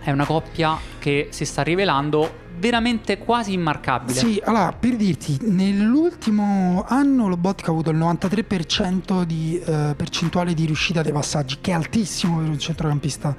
[0.00, 4.18] È una coppia che si sta rivelando veramente quasi immarcabile.
[4.18, 10.64] Sì, allora per dirti, nell'ultimo anno Lobotka ha avuto il 93% di eh, percentuale di
[10.64, 13.36] riuscita dei passaggi, che è altissimo per un centrocampista.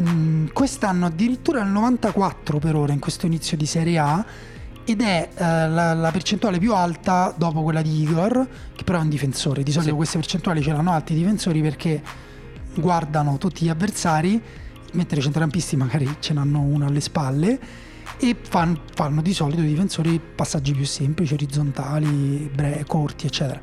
[0.00, 4.24] Mm, quest'anno addirittura il 94 per ora in questo inizio di Serie A
[4.84, 9.02] ed è eh, la, la percentuale più alta dopo quella di Igor, che però è
[9.02, 9.62] un difensore.
[9.62, 9.96] Di solito Sì.
[9.96, 12.00] queste percentuali ce l'hanno alti i difensori perché
[12.74, 14.40] guardano tutti gli avversari,
[14.92, 17.58] mentre i centrocampisti magari ce n'hanno uno alle spalle
[18.18, 23.60] e fan- fanno di solito i difensori passaggi più semplici, orizzontali, bre- corti, eccetera.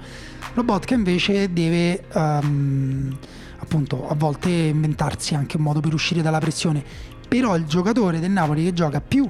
[0.53, 3.17] Lobotka invece deve ehm,
[3.57, 6.83] appunto a volte inventarsi anche un modo per uscire dalla pressione.
[7.27, 9.29] Però il giocatore del Napoli che gioca più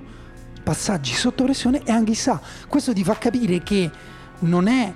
[0.64, 2.40] passaggi sotto pressione è Anghissà.
[2.68, 3.90] Questo ti fa capire che
[4.40, 4.94] non è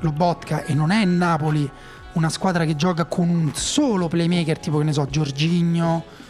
[0.00, 1.68] Lobotka e non è Napoli
[2.12, 6.29] una squadra che gioca con un solo playmaker tipo che ne so Giorginio eh,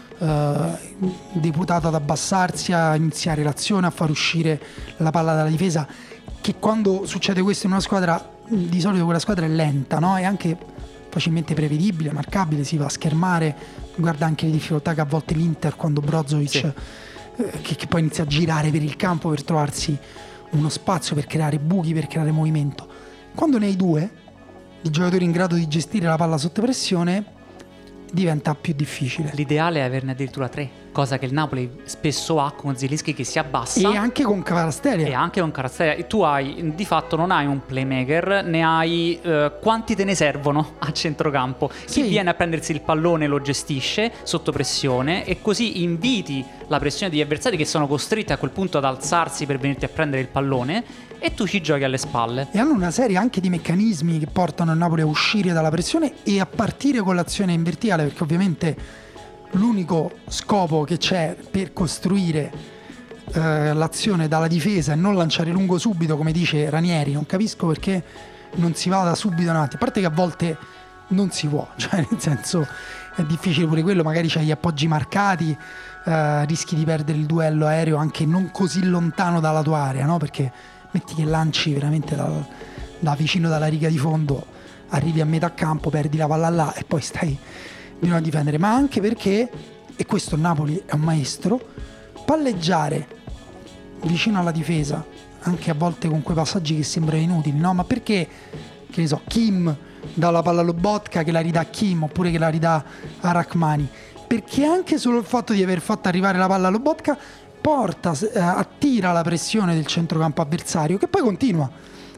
[1.33, 4.61] deputato ad abbassarsi, a iniziare l'azione, a far uscire
[4.99, 5.87] la palla dalla difesa,
[6.41, 10.17] che quando succede questo in una squadra, di solito quella squadra è lenta, no?
[10.17, 10.57] È anche
[11.09, 13.57] facilmente prevedibile, marcabile, si va a schermare,
[13.97, 16.59] guarda anche le difficoltà che a volte l'Inter quando Brozovic sì.
[16.59, 19.99] eh, che, che poi inizia a girare per il campo per trovarsi
[20.51, 22.87] uno spazio per creare buchi, per creare movimento.
[23.35, 24.11] Quando ne hai due,
[24.83, 27.39] di giocatori in grado di gestire la palla sotto pressione,
[28.13, 29.31] diventa più difficile.
[29.35, 33.39] L'ideale è averne addirittura tre, cosa che il Napoli spesso ha con Zilischi che si
[33.39, 33.91] abbassa.
[33.91, 35.07] E anche con Carastelia.
[35.07, 36.05] E anche con Carastelia.
[36.05, 40.75] Tu hai, di fatto, non hai un playmaker, ne hai eh, quanti te ne servono
[40.79, 41.71] a centrocampo.
[41.87, 47.11] Chi viene a prendersi il pallone lo gestisce sotto pressione e così inviti la pressione
[47.11, 50.29] degli avversari che sono costretti a quel punto ad alzarsi per venirti a prendere il
[50.29, 52.49] pallone e tu ci giochi alle spalle.
[52.51, 56.15] E hanno una serie anche di meccanismi che portano il Napoli a uscire dalla pressione
[56.25, 58.77] e a partire con l'azione in verticale, perché ovviamente
[59.53, 62.51] l'unico scopo che c'è per costruire
[63.33, 68.03] eh, l'azione dalla difesa e non lanciare lungo subito, come dice Ranieri, non capisco perché
[68.57, 70.57] non si vada subito avanti, a parte che a volte
[71.09, 72.67] non si può, cioè nel senso
[73.15, 75.57] è difficile pure quello, magari c'hai gli appoggi marcati,
[76.05, 80.17] eh, rischi di perdere il duello aereo anche non così lontano dalla tua area, no?
[80.17, 80.53] Perché
[80.93, 82.31] metti che lanci veramente da,
[82.99, 84.45] da vicino dalla riga di fondo,
[84.89, 87.39] arrivi a metà campo, perdi la palla là e poi stai
[87.99, 89.51] di a difendere, ma anche perché,
[89.95, 91.61] e questo Napoli è un maestro,
[92.25, 93.07] palleggiare
[94.03, 95.05] vicino alla difesa,
[95.41, 97.75] anche a volte con quei passaggi che sembrano inutili, no?
[97.75, 98.27] Ma perché,
[98.91, 99.77] che ne so, Kim
[100.15, 102.83] dà la palla allo Botka che la ridà a Kim oppure che la ridà
[103.21, 103.87] a Rachmani?
[104.27, 107.19] Perché anche solo il fatto di aver fatto arrivare la palla allo Botka
[107.61, 111.71] porta, eh, attira la pressione del centrocampo avversario che poi continua,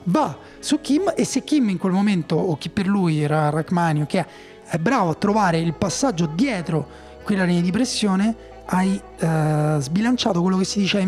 [0.04, 4.06] va su Kim e se Kim in quel momento o chi per lui era Rachmani
[4.06, 4.24] che
[4.64, 10.56] è bravo a trovare il passaggio dietro quella linea di pressione hai eh, sbilanciato quello
[10.56, 10.98] che si dice,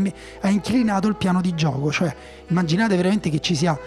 [0.41, 2.15] hai inclinato il piano di gioco, cioè
[2.49, 3.79] immaginate veramente che ci sia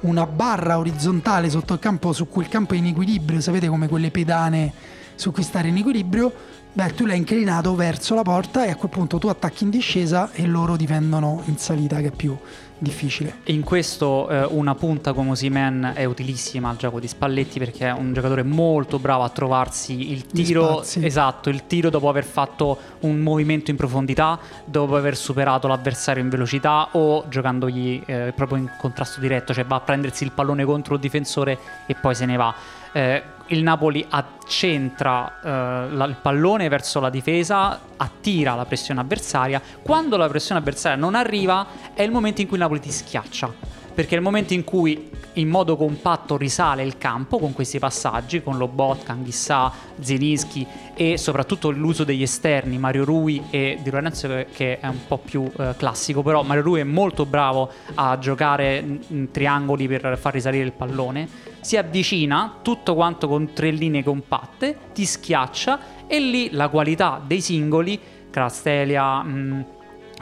[0.00, 3.88] una barra orizzontale sotto il campo su cui il campo è in equilibrio, sapete come
[3.88, 4.72] quelle pedane
[5.14, 6.32] su cui stare in equilibrio,
[6.76, 10.30] beh tu l'hai inclinato verso la porta e a quel punto tu attacchi in discesa
[10.32, 12.36] e loro difendono in salita che è più
[12.76, 13.36] difficile.
[13.44, 17.92] In questo eh, una punta come Osimen è utilissima al gioco di Spalletti perché è
[17.92, 23.20] un giocatore molto bravo a trovarsi il tiro esatto, il tiro dopo aver fatto un
[23.20, 29.18] movimento in profondità, dopo aver superato l'avversario in velocità o giocandogli eh, proprio in contrasto
[29.18, 32.54] diretto, cioè va a prendersi il pallone contro il difensore e poi se ne va.
[32.92, 39.60] Eh, il Napoli accentra eh, la, il pallone verso la difesa, attira la pressione avversaria.
[39.82, 43.75] Quando la pressione avversaria non arriva, è il momento in cui il Napoli ti schiaccia
[43.96, 48.58] perché il momento in cui in modo compatto risale il campo con questi passaggi, con
[48.58, 54.86] Lobotka, Anghissà, Zelinski e soprattutto l'uso degli esterni, Mario Rui e Di Lorenzo che è
[54.86, 59.88] un po' più eh, classico, però Mario Rui è molto bravo a giocare in triangoli
[59.88, 61.26] per far risalire il pallone,
[61.62, 67.40] si avvicina tutto quanto con tre linee compatte, ti schiaccia e lì la qualità dei
[67.40, 69.64] singoli, Crastelia, mh,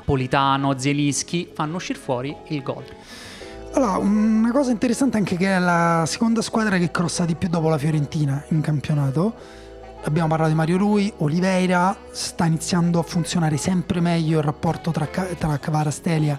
[0.04, 2.84] Politano, Zelischi, fanno uscire fuori il gol.
[3.76, 7.68] Allora, una cosa interessante anche che è la seconda squadra che crossa di più dopo
[7.68, 9.34] la Fiorentina in campionato.
[10.04, 15.06] Abbiamo parlato di Mario Rui, Oliveira, sta iniziando a funzionare sempre meglio il rapporto tra,
[15.06, 16.38] tra Cavarastelia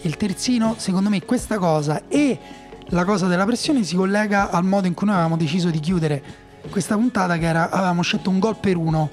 [0.00, 0.74] e il terzino.
[0.78, 2.38] Secondo me questa cosa e
[2.86, 6.22] la cosa della pressione si collega al modo in cui noi avevamo deciso di chiudere
[6.70, 9.10] questa puntata che era avevamo scelto un gol per uno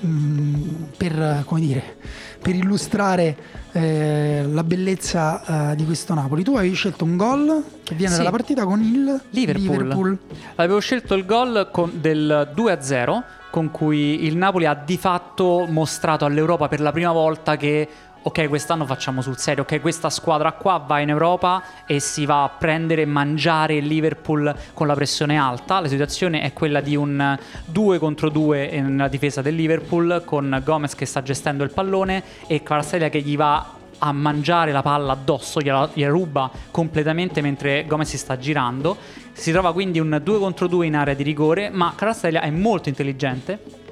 [0.00, 1.96] mh, mm, per, dire,
[2.40, 3.36] per illustrare
[3.72, 6.42] eh, la bellezza eh, di questo Napoli.
[6.42, 8.18] Tu avevi scelto un gol che viene sì.
[8.18, 9.78] dalla partita con il Liverpool.
[9.78, 10.18] Liverpool.
[10.56, 16.68] Avevo scelto il gol del 2-0 con cui il Napoli ha di fatto mostrato all'Europa
[16.68, 17.88] per la prima volta che
[18.28, 22.42] ok, quest'anno facciamo sul serio, ok, questa squadra qua va in Europa e si va
[22.42, 25.80] a prendere e mangiare il Liverpool con la pressione alta.
[25.80, 30.94] La situazione è quella di un 2 contro 2 nella difesa del Liverpool con Gomez
[30.94, 35.62] che sta gestendo il pallone e Kvaratskhelia che gli va a mangiare la palla addosso,
[35.62, 38.98] gliela, gliela ruba completamente mentre Gomez si sta girando.
[39.32, 42.90] Si trova quindi un 2 contro 2 in area di rigore, ma Kvaratskhelia è molto
[42.90, 43.86] intelligente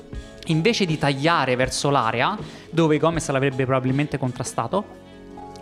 [0.46, 2.36] invece di tagliare verso l'area,
[2.70, 5.04] dove Gomez l'avrebbe probabilmente contrastato,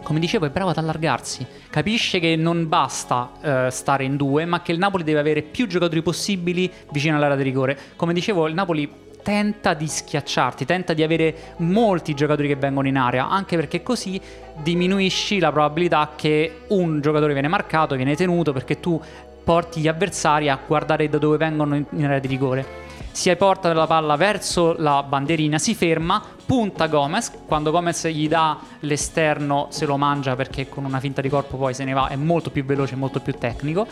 [0.04, 1.46] come dicevo, è bravo ad allargarsi.
[1.70, 5.66] Capisce che non basta uh, stare in due, ma che il Napoli deve avere più
[5.66, 7.78] giocatori possibili vicino all'area di rigore.
[7.96, 12.98] Come dicevo, il Napoli tenta di schiacciarti, tenta di avere molti giocatori che vengono in
[12.98, 14.20] area, anche perché così
[14.62, 19.00] diminuisci la probabilità che un giocatore viene marcato, viene tenuto, perché tu
[19.42, 22.83] porti gli avversari a guardare da dove vengono in area di rigore.
[23.14, 28.58] Si porta la palla verso la bandierina, si ferma, punta Gomez, quando Gomez gli dà
[28.80, 32.16] l'esterno se lo mangia perché con una finta di corpo poi se ne va, è
[32.16, 33.86] molto più veloce, molto più tecnico.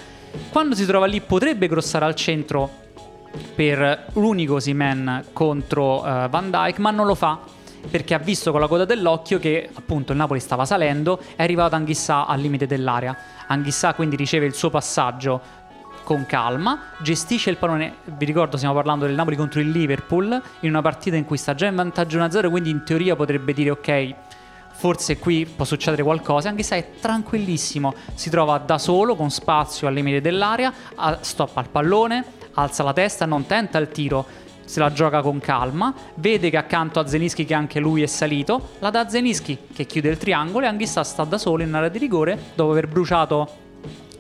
[0.51, 2.69] Quando si trova lì potrebbe grossare al centro
[3.55, 7.39] per l'unico Simen contro uh, Van Dyke, ma non lo fa
[7.89, 11.75] perché ha visto con la coda dell'occhio che appunto il Napoli stava salendo, è arrivato
[11.75, 13.17] Anghissà al limite dell'area.
[13.49, 15.41] Anghissà quindi riceve il suo passaggio
[16.05, 20.71] con calma, gestisce il pallone, vi ricordo stiamo parlando del Napoli contro il Liverpool, in
[20.71, 24.15] una partita in cui sta già in vantaggio 1-0, quindi in teoria potrebbe dire ok,
[24.73, 29.87] forse qui può succedere qualcosa, anche se è tranquillissimo, si trova da solo con spazio
[29.87, 30.73] al limite dell'area,
[31.21, 34.27] stoppa il pallone, alza la testa, non tenta il tiro,
[34.65, 38.71] se la gioca con calma, vede che accanto a Zenischi che anche lui è salito,
[38.79, 41.88] la dà a Zenischi che chiude il triangolo e Anghissà sta da solo in area
[41.88, 43.61] di rigore dopo aver bruciato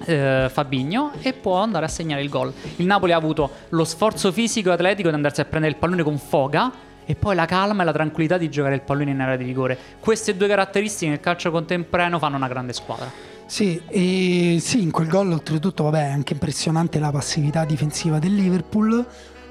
[0.04, 2.52] eh, Fabigno e può andare a segnare il gol.
[2.76, 6.02] Il Napoli ha avuto lo sforzo fisico e atletico di andarsi a prendere il pallone
[6.02, 6.72] con foga
[7.04, 9.78] e poi la calma e la tranquillità di giocare il pallone in area di rigore.
[9.98, 13.10] Queste due caratteristiche nel calcio contemporaneo fanno una grande squadra.
[13.46, 18.34] Sì, e sì, in quel gol oltretutto vabbè, è anche impressionante la passività difensiva del
[18.34, 19.04] Liverpool,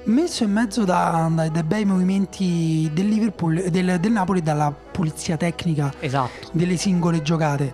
[0.05, 3.31] messo in mezzo da, da, dai bei movimenti del,
[3.69, 6.49] del, del Napoli dalla pulizia tecnica esatto.
[6.51, 7.73] delle singole giocate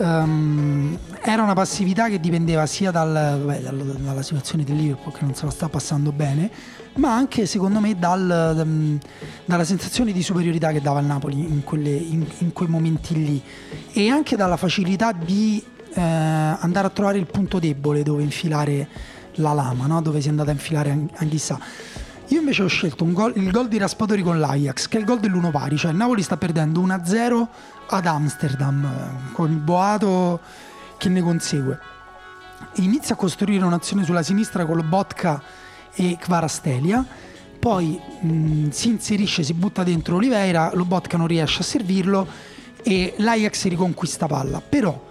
[0.00, 3.12] um, era una passività che dipendeva sia dal,
[3.62, 6.50] dal, dalla situazione del Liverpool che non se la sta passando bene,
[6.96, 8.98] ma anche secondo me dal, um,
[9.44, 13.42] dalla sensazione di superiorità che dava il Napoli in, quelle, in, in quei momenti lì
[13.92, 18.88] e anche dalla facilità di eh, andare a trovare il punto debole dove infilare
[19.34, 20.02] la lama, no?
[20.02, 21.58] dove si è andata a infilare Anghissà.
[22.28, 25.18] Io invece ho scelto gol, il gol di Raspadori con l'Ajax, che è il gol
[25.18, 27.46] dell'1 pari, cioè il Napoli sta perdendo 1-0
[27.92, 30.40] ad Amsterdam, con il boato
[30.96, 31.78] che ne consegue.
[32.74, 35.42] Inizia a costruire un'azione sulla sinistra con Lobotka
[35.92, 37.04] e Kvarastelia,
[37.58, 42.26] poi mh, si inserisce, si butta dentro Oliveira, Lobotka non riesce a servirlo
[42.82, 44.60] e l'Ajax riconquista palla.
[44.60, 45.08] Però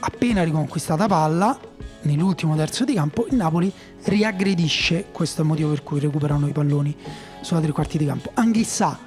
[0.00, 1.58] appena riconquistata palla,
[2.02, 3.72] nell'ultimo terzo di campo, il Napoli
[4.04, 6.96] riaggredisce, questo è il motivo per cui recuperano i palloni
[7.42, 8.30] sulla tre quarti di campo.
[8.34, 8.98] Anghissà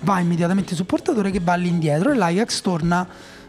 [0.00, 3.06] va immediatamente sul portatore che va all'indietro e l'Ajax torna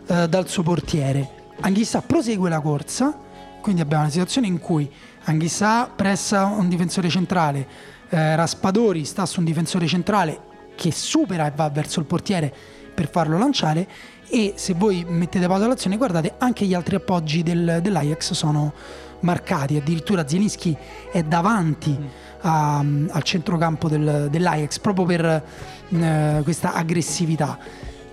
[0.08, 1.30] eh, dal suo portiere.
[1.62, 3.18] Anghissà prosegue la corsa,
[3.62, 4.90] quindi abbiamo una situazione in cui
[5.24, 7.68] Anghissà pressa un difensore centrale,
[8.10, 10.40] eh, Raspadori sta su un difensore centrale
[10.76, 12.54] che supera e va verso il portiere
[12.94, 13.88] per farlo lanciare
[14.30, 18.74] e se voi mettete pausa all'azione guardate anche gli altri appoggi del, dell'Ajax sono
[19.22, 20.76] marcati, addirittura Zielinski
[21.12, 22.06] è davanti mm.
[22.42, 25.44] A, al centrocampo del, dell'Ajax proprio per
[25.90, 27.58] eh, questa aggressività.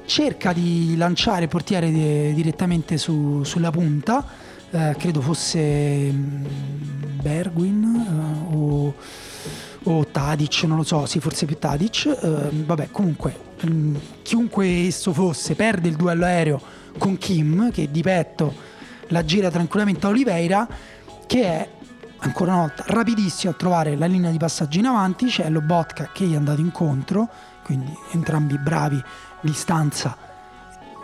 [0.06, 4.24] Cerca di lanciare il portiere de, direttamente su, sulla punta,
[4.70, 6.44] eh, credo fosse mm,
[7.22, 7.84] Bergwin
[8.50, 8.94] eh, o,
[9.84, 15.12] o, Tadic, non lo so, sì forse più Tadic, eh, vabbè comunque mm, chiunque esso
[15.12, 16.60] fosse perde il duello aereo
[16.98, 18.72] con Kim che di petto
[19.08, 20.68] la gira tranquillamente a Oliveira
[21.26, 21.68] che è
[22.24, 26.24] ancora una volta rapidissimo a trovare la linea di passaggio in avanti, c'è Lobotka che
[26.24, 27.28] gli è andato incontro,
[27.62, 29.02] quindi entrambi bravi,
[29.40, 30.16] distanza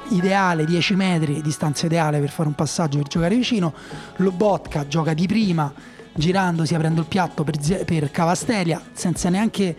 [0.08, 3.74] ideale 10 metri, distanza ideale per fare un passaggio per giocare vicino,
[4.16, 5.72] Lobotka gioca di prima
[6.12, 9.76] girandosi aprendo il piatto per, per Cavastelia senza neanche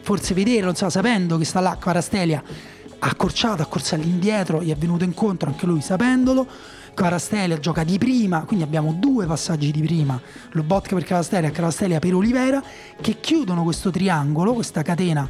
[0.00, 2.42] forse vederlo, so, sapendo che sta là Cavastelia
[3.00, 6.46] accorciato, accorsa all'indietro, gli è venuto incontro anche lui sapendolo
[6.98, 12.00] Carastelia gioca di prima, quindi abbiamo due passaggi di prima, Lobotka per Carastelia e Carastelia
[12.00, 12.60] per Olivera,
[13.00, 15.28] che chiudono questo triangolo, questa catena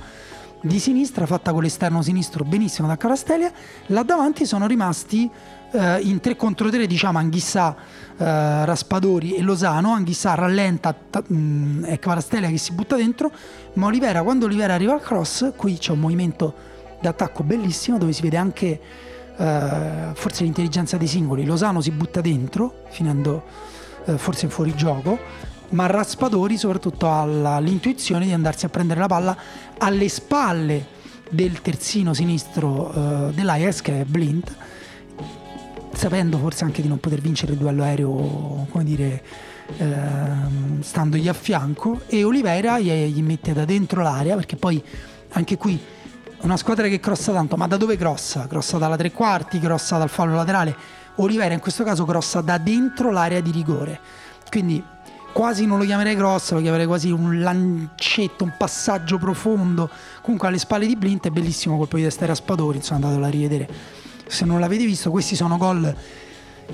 [0.62, 3.52] di sinistra fatta con l'esterno sinistro benissimo da Carastelia,
[3.88, 5.30] là davanti sono rimasti
[5.72, 7.76] eh, in 3 contro 3 diciamo Anghissà,
[8.16, 13.30] eh, Raspadori e Losano, Anghissà rallenta t- mh, mm, è Carastelia che si butta dentro,
[13.74, 16.54] ma Olivera quando Olivera arriva al cross, qui c'è un movimento
[17.02, 18.80] d'attacco bellissimo dove si vede anche
[19.38, 21.44] eh, forse l'intelligenza dei singoli.
[21.44, 23.44] Losano si butta dentro, finendo
[24.04, 25.18] eh, forse in fuorigioco,
[25.70, 29.36] ma Raspadori soprattutto ha l'intuizione di andarsi a prendere la palla
[29.78, 30.96] alle spalle
[31.30, 34.54] del terzino sinistro eh, dell'Ajax che è Blint
[35.92, 39.22] sapendo forse anche di non poter vincere il duello aereo come dire
[39.76, 39.86] eh,
[40.80, 44.82] standogli a fianco e Oliveira gli, gli mette da dentro l'area perché poi
[45.30, 45.78] anche qui
[46.40, 48.46] una squadra che crossa tanto, ma da dove crossa?
[48.46, 50.74] Crossa dalla tre quarti, crossa dal fallo laterale.
[51.16, 54.00] Oliveira in questo caso crossa da dentro l'area di rigore.
[54.48, 54.82] Quindi
[55.32, 59.90] quasi non lo chiamerei cross, lo chiamerei quasi un lancetto, un passaggio profondo.
[60.22, 63.30] Comunque alle spalle di Blint è bellissimo colpo di testa a Spadori, insomma andatelo a
[63.30, 63.68] rivedere.
[64.26, 65.94] Se non l'avete visto, questi sono gol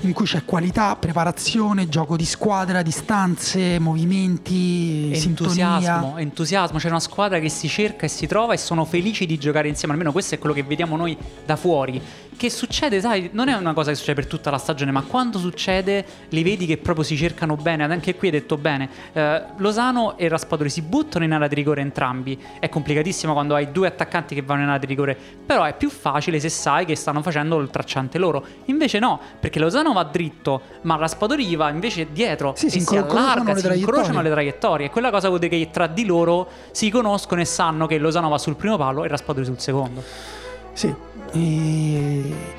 [0.01, 7.39] in cui c'è qualità, preparazione, gioco di squadra, distanze, movimenti, entusiasmo, entusiasmo, c'è una squadra
[7.39, 10.39] che si cerca e si trova e sono felici di giocare insieme, almeno questo è
[10.39, 12.01] quello che vediamo noi da fuori.
[12.37, 15.39] Che succede, sai, non è una cosa che succede per tutta la stagione, ma quando
[15.39, 17.85] succede li vedi che proprio si cercano bene.
[17.85, 21.79] Anche qui hai detto bene, eh, Losano e Raspadori si buttano in area di rigore
[21.79, 22.37] entrambi.
[22.59, 25.89] È complicatissimo quando hai due attaccanti che vanno in area di rigore, però è più
[25.89, 28.45] facile se sai che stanno facendo il tracciante loro.
[28.65, 32.97] Invece no, perché Losano va dritto, ma Raspadori gli va invece dietro Sì, si si
[32.97, 34.87] allarga, si incrociano le traiettorie.
[34.87, 38.27] E quella cosa vuol dire che tra di loro si conoscono e sanno che Losano
[38.27, 40.43] va sul primo palo e Raspadori sul secondo.
[40.75, 40.93] Sì,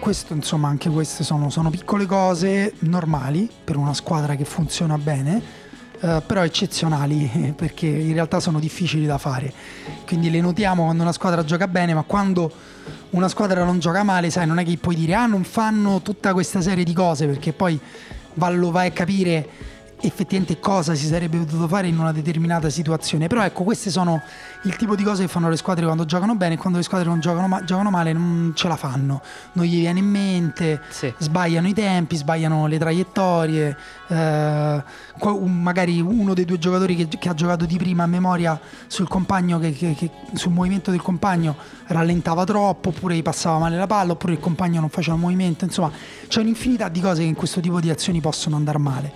[0.01, 5.43] questo insomma anche queste sono, sono piccole cose normali per una squadra che funziona bene,
[6.01, 9.53] eh, però eccezionali perché in realtà sono difficili da fare.
[10.07, 12.51] Quindi le notiamo quando una squadra gioca bene, ma quando
[13.11, 16.33] una squadra non gioca male, sai, non è che puoi dire ah non fanno tutta
[16.33, 17.79] questa serie di cose perché poi
[18.33, 19.47] va- lo vai a capire
[20.01, 23.27] effettivamente cosa si sarebbe potuto fare in una determinata situazione.
[23.27, 24.21] Però ecco, queste sono
[24.65, 27.09] il tipo di cose che fanno le squadre quando giocano bene e quando le squadre
[27.09, 29.23] non giocano, ma- giocano male non ce la fanno.
[29.53, 31.13] Non gli viene in mente, Sì.
[31.19, 33.77] sbagliano i tempi, sbagliano le traiettorie.
[34.09, 34.83] eh,
[35.47, 39.59] magari uno dei due giocatori che, che ha giocato di prima a memoria sul compagno,
[39.59, 44.13] che- che- che- sul movimento del compagno, rallentava troppo, oppure gli passava male la palla,
[44.13, 45.65] oppure il compagno non faceva il movimento.
[45.65, 45.91] Insomma,
[46.29, 49.13] c'è un'infinità di cose che in questo tipo di azioni possono andare male.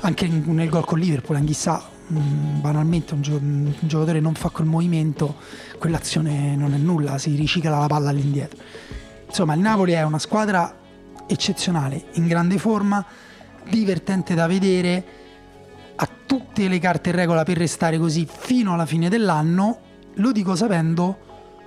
[0.00, 4.66] Anche nel gol con Liverpool, Anghissà, mh, banalmente un, gio- un giocatore non fa quel
[4.66, 5.36] movimento,
[5.78, 8.62] quell'azione non è nulla, si ricicla la palla all'indietro.
[9.26, 10.74] Insomma, il Napoli è una squadra
[11.26, 13.04] eccezionale, in grande forma,
[13.68, 15.04] divertente da vedere,
[15.96, 19.80] ha tutte le carte in regola per restare così fino alla fine dell'anno.
[20.14, 21.18] Lo dico sapendo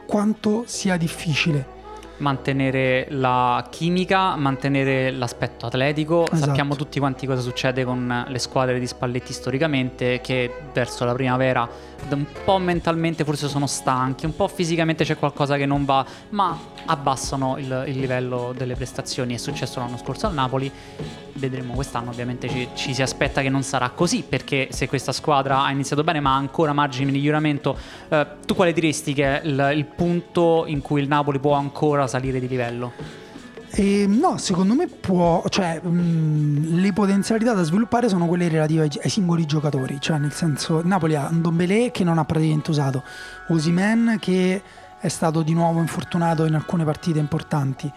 [0.07, 1.78] quanto sia difficile.
[2.19, 6.25] Mantenere la chimica, mantenere l'aspetto atletico.
[6.25, 6.45] Esatto.
[6.45, 11.67] Sappiamo tutti quanti cosa succede con le squadre di Spalletti storicamente, che verso la primavera
[12.11, 16.57] un po' mentalmente forse sono stanchi, un po' fisicamente c'è qualcosa che non va, ma
[16.85, 19.33] abbassano il, il livello delle prestazioni.
[19.35, 20.71] È successo l'anno scorso al Napoli,
[21.39, 25.63] vedremo quest'anno, ovviamente ci, ci si aspetta che non sarà così, perché se questa squadra
[25.63, 27.77] ha iniziato bene ma ha ancora margini di miglioramento,
[28.09, 32.05] eh, tu quale diresti che è il, il punto in cui il Napoli può ancora
[32.07, 32.91] salire di livello?
[33.71, 38.91] E no, secondo me può, cioè, mh, le potenzialità da sviluppare sono quelle relative ai,
[39.03, 43.03] ai singoli giocatori, cioè nel senso Napoli ha Ndombele che non ha praticamente usato,
[43.49, 44.61] Osimen che
[44.99, 47.91] è stato di nuovo infortunato in alcune partite importanti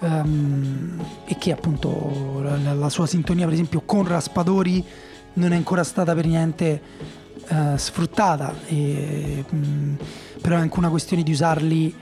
[0.00, 4.84] ehm, e che appunto la, la sua sintonia per esempio con Raspadori
[5.34, 6.82] non è ancora stata per niente
[7.48, 9.94] eh, sfruttata, e, mh,
[10.40, 11.94] però è anche una questione di usarli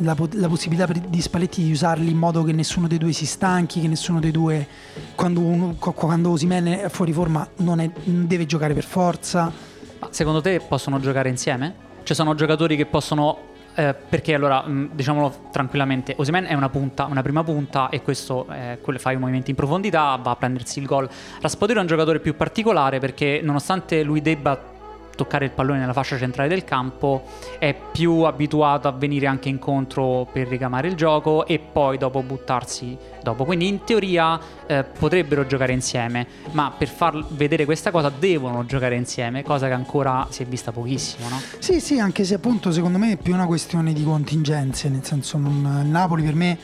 [0.00, 3.24] la, la possibilità per- di Spalletti di usarli in modo che nessuno dei due si
[3.24, 4.66] stanchi, che nessuno dei due,
[5.14, 9.50] quando, uno, qu- quando Osimene è fuori forma, non, è- non deve giocare per forza.
[9.98, 11.74] Ma secondo te possono giocare insieme?
[12.02, 13.54] Ci sono giocatori che possono.
[13.76, 18.46] Eh, perché allora, mh, diciamolo tranquillamente, Osimen è una punta, una prima punta e questo
[18.50, 21.08] eh, fa i movimenti in profondità, va a prendersi il gol.
[21.40, 24.74] Raspadori è un giocatore più particolare perché nonostante lui debba
[25.16, 27.24] toccare il pallone nella fascia centrale del campo,
[27.58, 32.96] è più abituato a venire anche incontro per ricamare il gioco e poi dopo buttarsi
[33.22, 33.44] dopo.
[33.44, 38.94] Quindi in teoria eh, potrebbero giocare insieme, ma per far vedere questa cosa devono giocare
[38.94, 41.40] insieme, cosa che ancora si è vista pochissimo, no?
[41.58, 45.38] Sì, sì, anche se appunto secondo me è più una questione di contingenze, nel senso
[45.38, 46.58] non, Napoli per me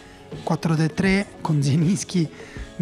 [0.44, 2.28] 4-3-3 con Zenischi,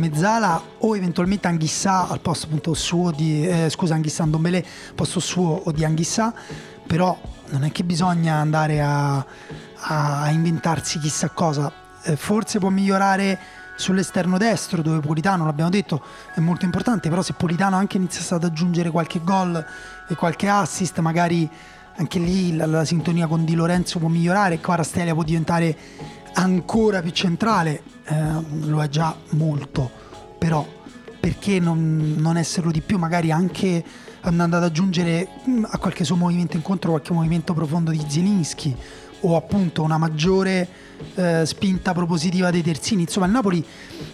[0.01, 5.21] Mezzala o eventualmente Anghissà al posto appunto suo di, eh, scusa Anghissà Ndombele al posto
[5.21, 6.35] suo o di Anghissà,
[6.87, 7.17] però
[7.51, 9.25] non è che bisogna andare a,
[9.83, 11.71] a inventarsi chissà cosa,
[12.03, 13.39] Eh, forse può migliorare
[13.77, 16.03] sull'esterno destro dove Politano, l'abbiamo detto,
[16.35, 19.63] è molto importante, però se Politano anche iniziasse ad aggiungere qualche gol
[20.09, 21.49] e qualche assist, magari
[21.97, 25.77] anche lì la, la sintonia con Di Lorenzo può migliorare, Kvarastelia può diventare
[26.35, 28.15] ancora più centrale, eh,
[28.67, 29.91] lo è già molto,
[30.39, 30.67] però
[31.19, 33.85] perché non, non esserlo di più, magari anche
[34.23, 38.75] andando ad aggiungere mm, a qualche suo movimento incontro qualche movimento profondo di Zielinski
[39.23, 40.69] o appunto una maggiore
[41.15, 43.03] eh, spinta propositiva dei terzini.
[43.03, 43.65] Insomma, il Napoli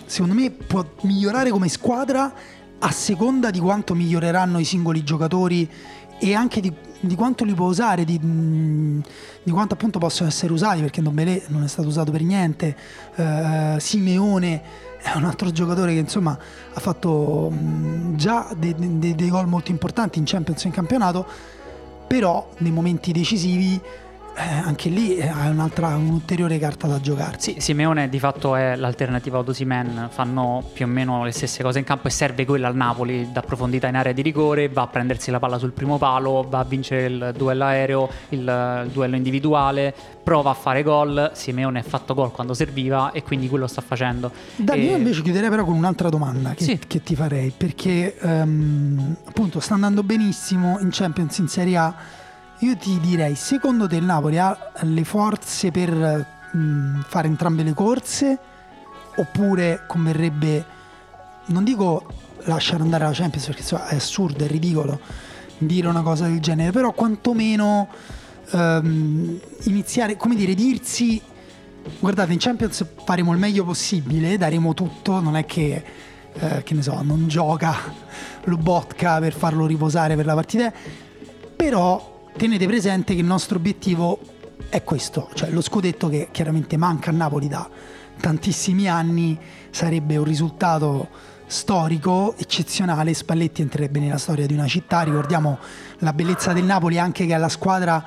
[0.05, 2.33] secondo me può migliorare come squadra
[2.79, 5.69] a seconda di quanto miglioreranno i singoli giocatori
[6.19, 9.03] e anche di, di quanto li può usare, di, mh,
[9.43, 12.77] di quanto appunto possono essere usati, perché Ndombele non è stato usato per niente,
[13.15, 14.63] eh, Simeone
[14.99, 16.37] è un altro giocatore che insomma
[16.73, 21.27] ha fatto mh, già dei, dei- dei gol molto importanti in Champions e in campionato,
[22.07, 23.81] però nei momenti decisivi
[24.37, 27.37] eh, anche lì è un'altra, un'ulteriore carta da giocare.
[27.39, 31.79] Sì, Simeone di fatto è l'alternativa ad Osimen, fanno più o meno le stesse cose
[31.79, 34.87] in campo e serve quella al Napoli da profondità in area di rigore, va a
[34.89, 39.17] prendersi la palla sul primo palo, va a vincere il duello aereo, il, il duello
[39.17, 43.81] individuale, prova a fare gol, Simeone ha fatto gol quando serviva e quindi quello sta
[43.81, 44.31] facendo.
[44.57, 44.91] Dani, e...
[44.91, 46.79] io invece chiuderei però con un'altra domanda che, sì.
[46.87, 51.95] che ti farei, perché um, appunto sta andando benissimo in Champions, in Serie A
[52.61, 55.91] io ti direi, secondo te il Napoli ha le forze per
[56.53, 58.39] mh, mm, fare entrambe le corse?
[59.17, 60.65] Oppure converrebbe,
[61.47, 62.07] non dico
[62.45, 65.01] lasciare andare la Champions perché è assurdo, è ridicolo
[65.59, 67.89] dire una cosa del genere, però quantomeno
[68.53, 71.21] um, iniziare, come dire, dirsi
[71.99, 75.85] guardate in Champions faremo il meglio possibile, daremo tutto, non è che,
[76.33, 77.75] eh, che ne so, non gioca
[78.45, 80.73] lo Botka per farlo riposare per la partita,
[81.55, 84.19] però tenete presente che il nostro obiettivo
[84.69, 87.69] è questo, cioè lo scudetto che chiaramente manca a Napoli da
[88.21, 89.39] tantissimi anni
[89.71, 91.09] sarebbe un risultato
[91.47, 93.15] storico eccezionale.
[93.15, 95.01] Spalletti entrerebbe nella storia di una città.
[95.03, 95.59] Ricordiamo
[95.99, 98.05] la bellezza del Napoli anche che è la squadra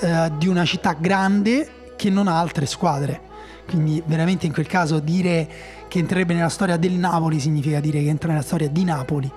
[0.00, 3.20] eh, di una città grande che non ha altre squadre.
[3.66, 5.48] Quindi veramente in quel caso dire
[5.88, 9.30] che entrerebbe nella storia del Napoli significa dire che entra nella storia di Napoli.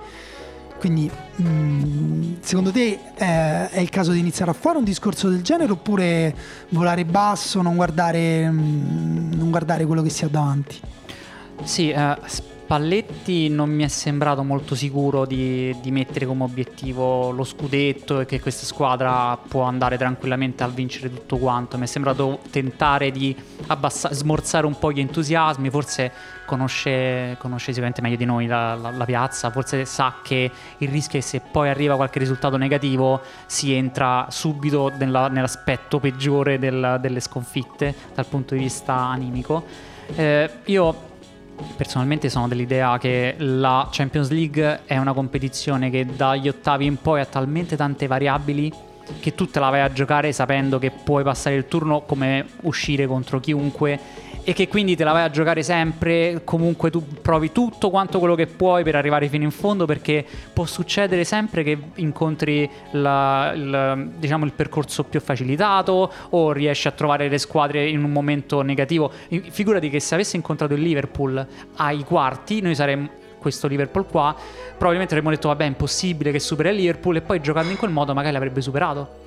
[0.80, 5.28] Quindi, mh, mm, secondo te eh, è il caso di iniziare a fare un discorso
[5.28, 6.34] del genere oppure
[6.70, 10.80] volare basso, non guardare, mh, mm, non guardare quello che si ha davanti?
[11.64, 12.16] Sì, eh,
[12.70, 18.26] Spalletti non mi è sembrato molto sicuro di, di, mettere come obiettivo lo scudetto e
[18.26, 21.76] che questa squadra può andare tranquillamente a vincere tutto quanto.
[21.78, 23.34] Mi è sembrato tentare di
[23.66, 26.12] abbassa- smorzare un po' gli entusiasmi, forse
[26.46, 30.48] conosce, conosce sicuramente meglio di noi la, la, la, piazza, forse sa che
[30.78, 35.98] il rischio è che se poi arriva qualche risultato negativo si entra subito nella, nell'aspetto
[35.98, 39.64] peggiore del, delle sconfitte dal punto di vista animico.
[40.14, 41.08] Eh, io
[41.76, 47.20] personalmente sono dell'idea che la Champions League è una competizione che dagli ottavi in poi
[47.20, 48.72] ha talmente tante variabili
[49.18, 53.06] che tu te la vai a giocare sapendo che puoi passare il turno come uscire
[53.06, 53.98] contro chiunque
[54.42, 58.34] e che quindi te la vai a giocare sempre, comunque tu provi tutto quanto quello
[58.34, 64.10] che puoi per arrivare fino in fondo perché può succedere sempre che incontri la, il,
[64.16, 69.10] diciamo, il percorso più facilitato o riesci a trovare le squadre in un momento negativo.
[69.28, 74.34] Figurati che se avessi incontrato il Liverpool ai quarti, noi saremmo questo Liverpool qua,
[74.76, 77.90] probabilmente avremmo detto vabbè è impossibile che superi il Liverpool e poi giocando in quel
[77.90, 79.18] modo magari l'avrebbe superato.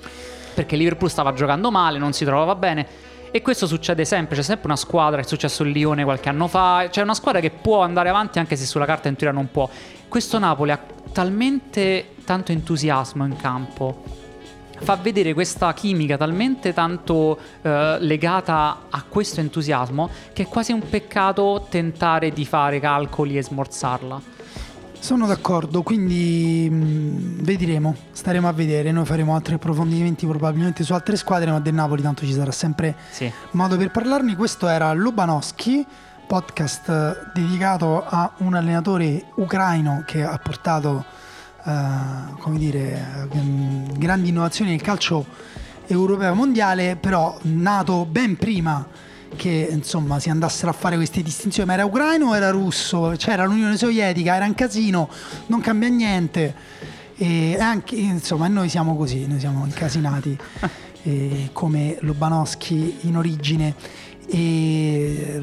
[0.54, 4.68] Perché Liverpool stava giocando male, non si trovava bene e questo succede sempre, c'è sempre
[4.68, 8.10] una squadra, è successo il Lione qualche anno fa, c'è una squadra che può andare
[8.10, 9.68] avanti anche se sulla carta in teoria non può.
[10.08, 10.80] Questo Napoli ha
[11.12, 14.04] talmente tanto entusiasmo in campo,
[14.78, 20.88] fa vedere questa chimica talmente tanto eh, legata a questo entusiasmo che è quasi un
[20.88, 24.33] peccato tentare di fare calcoli e smorzarla.
[25.04, 30.94] Sono d'accordo, quindi mh, mm, vedremo, staremo a vedere, noi faremo altri approfondimenti probabilmente su
[30.94, 33.30] altre squadre, ma del Napoli tanto ci sarà sempre sì.
[33.52, 34.38] modo per parlarne.
[34.38, 35.86] Questo era Lubanowski,
[36.26, 41.04] podcast eh, dedicato a un allenatore ucraino che ha portato
[41.66, 45.26] uh, come dire, uh, grandi innovazioni nel calcio
[45.86, 48.88] europeo mondiale, però nato ben prima
[49.36, 53.14] che insomma si andassero a fare queste distinzioni, ma era ucraino o era russo?
[53.18, 55.10] C'era l'Unione Sovietica, era un casino,
[55.48, 56.56] non cambia niente.
[57.16, 60.38] E anche, insomma, noi siamo così, noi siamo incasinati
[61.04, 63.76] eh, come Lobanowski in origine.
[64.26, 65.40] E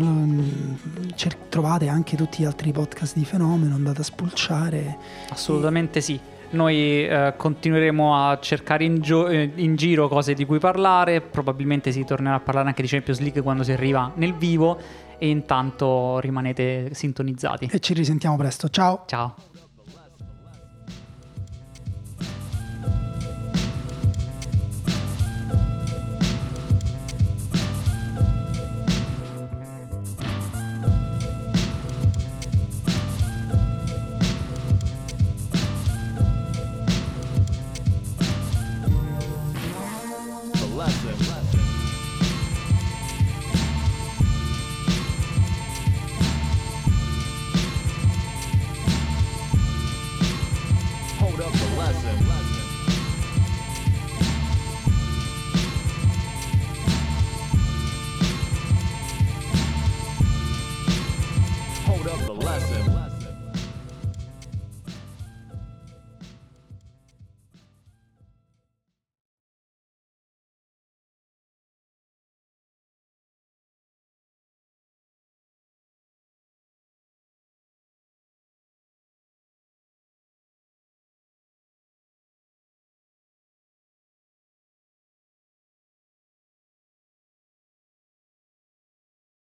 [1.15, 4.97] cer- trovate anche tutti gli altri podcast di Fenomeno, andate a spulciare.
[5.29, 6.03] Assolutamente e...
[6.03, 6.21] sì.
[6.51, 11.93] Noi eh, continueremo a cercare in, gio- eh, in, giro cose di cui parlare, probabilmente
[11.93, 14.79] si tornerà a parlare anche di Champions League quando si arriva nel vivo
[15.19, 17.69] e intanto rimanete sintonizzati.
[17.71, 19.05] E ci risentiamo presto, ciao.
[19.07, 19.35] Ciao.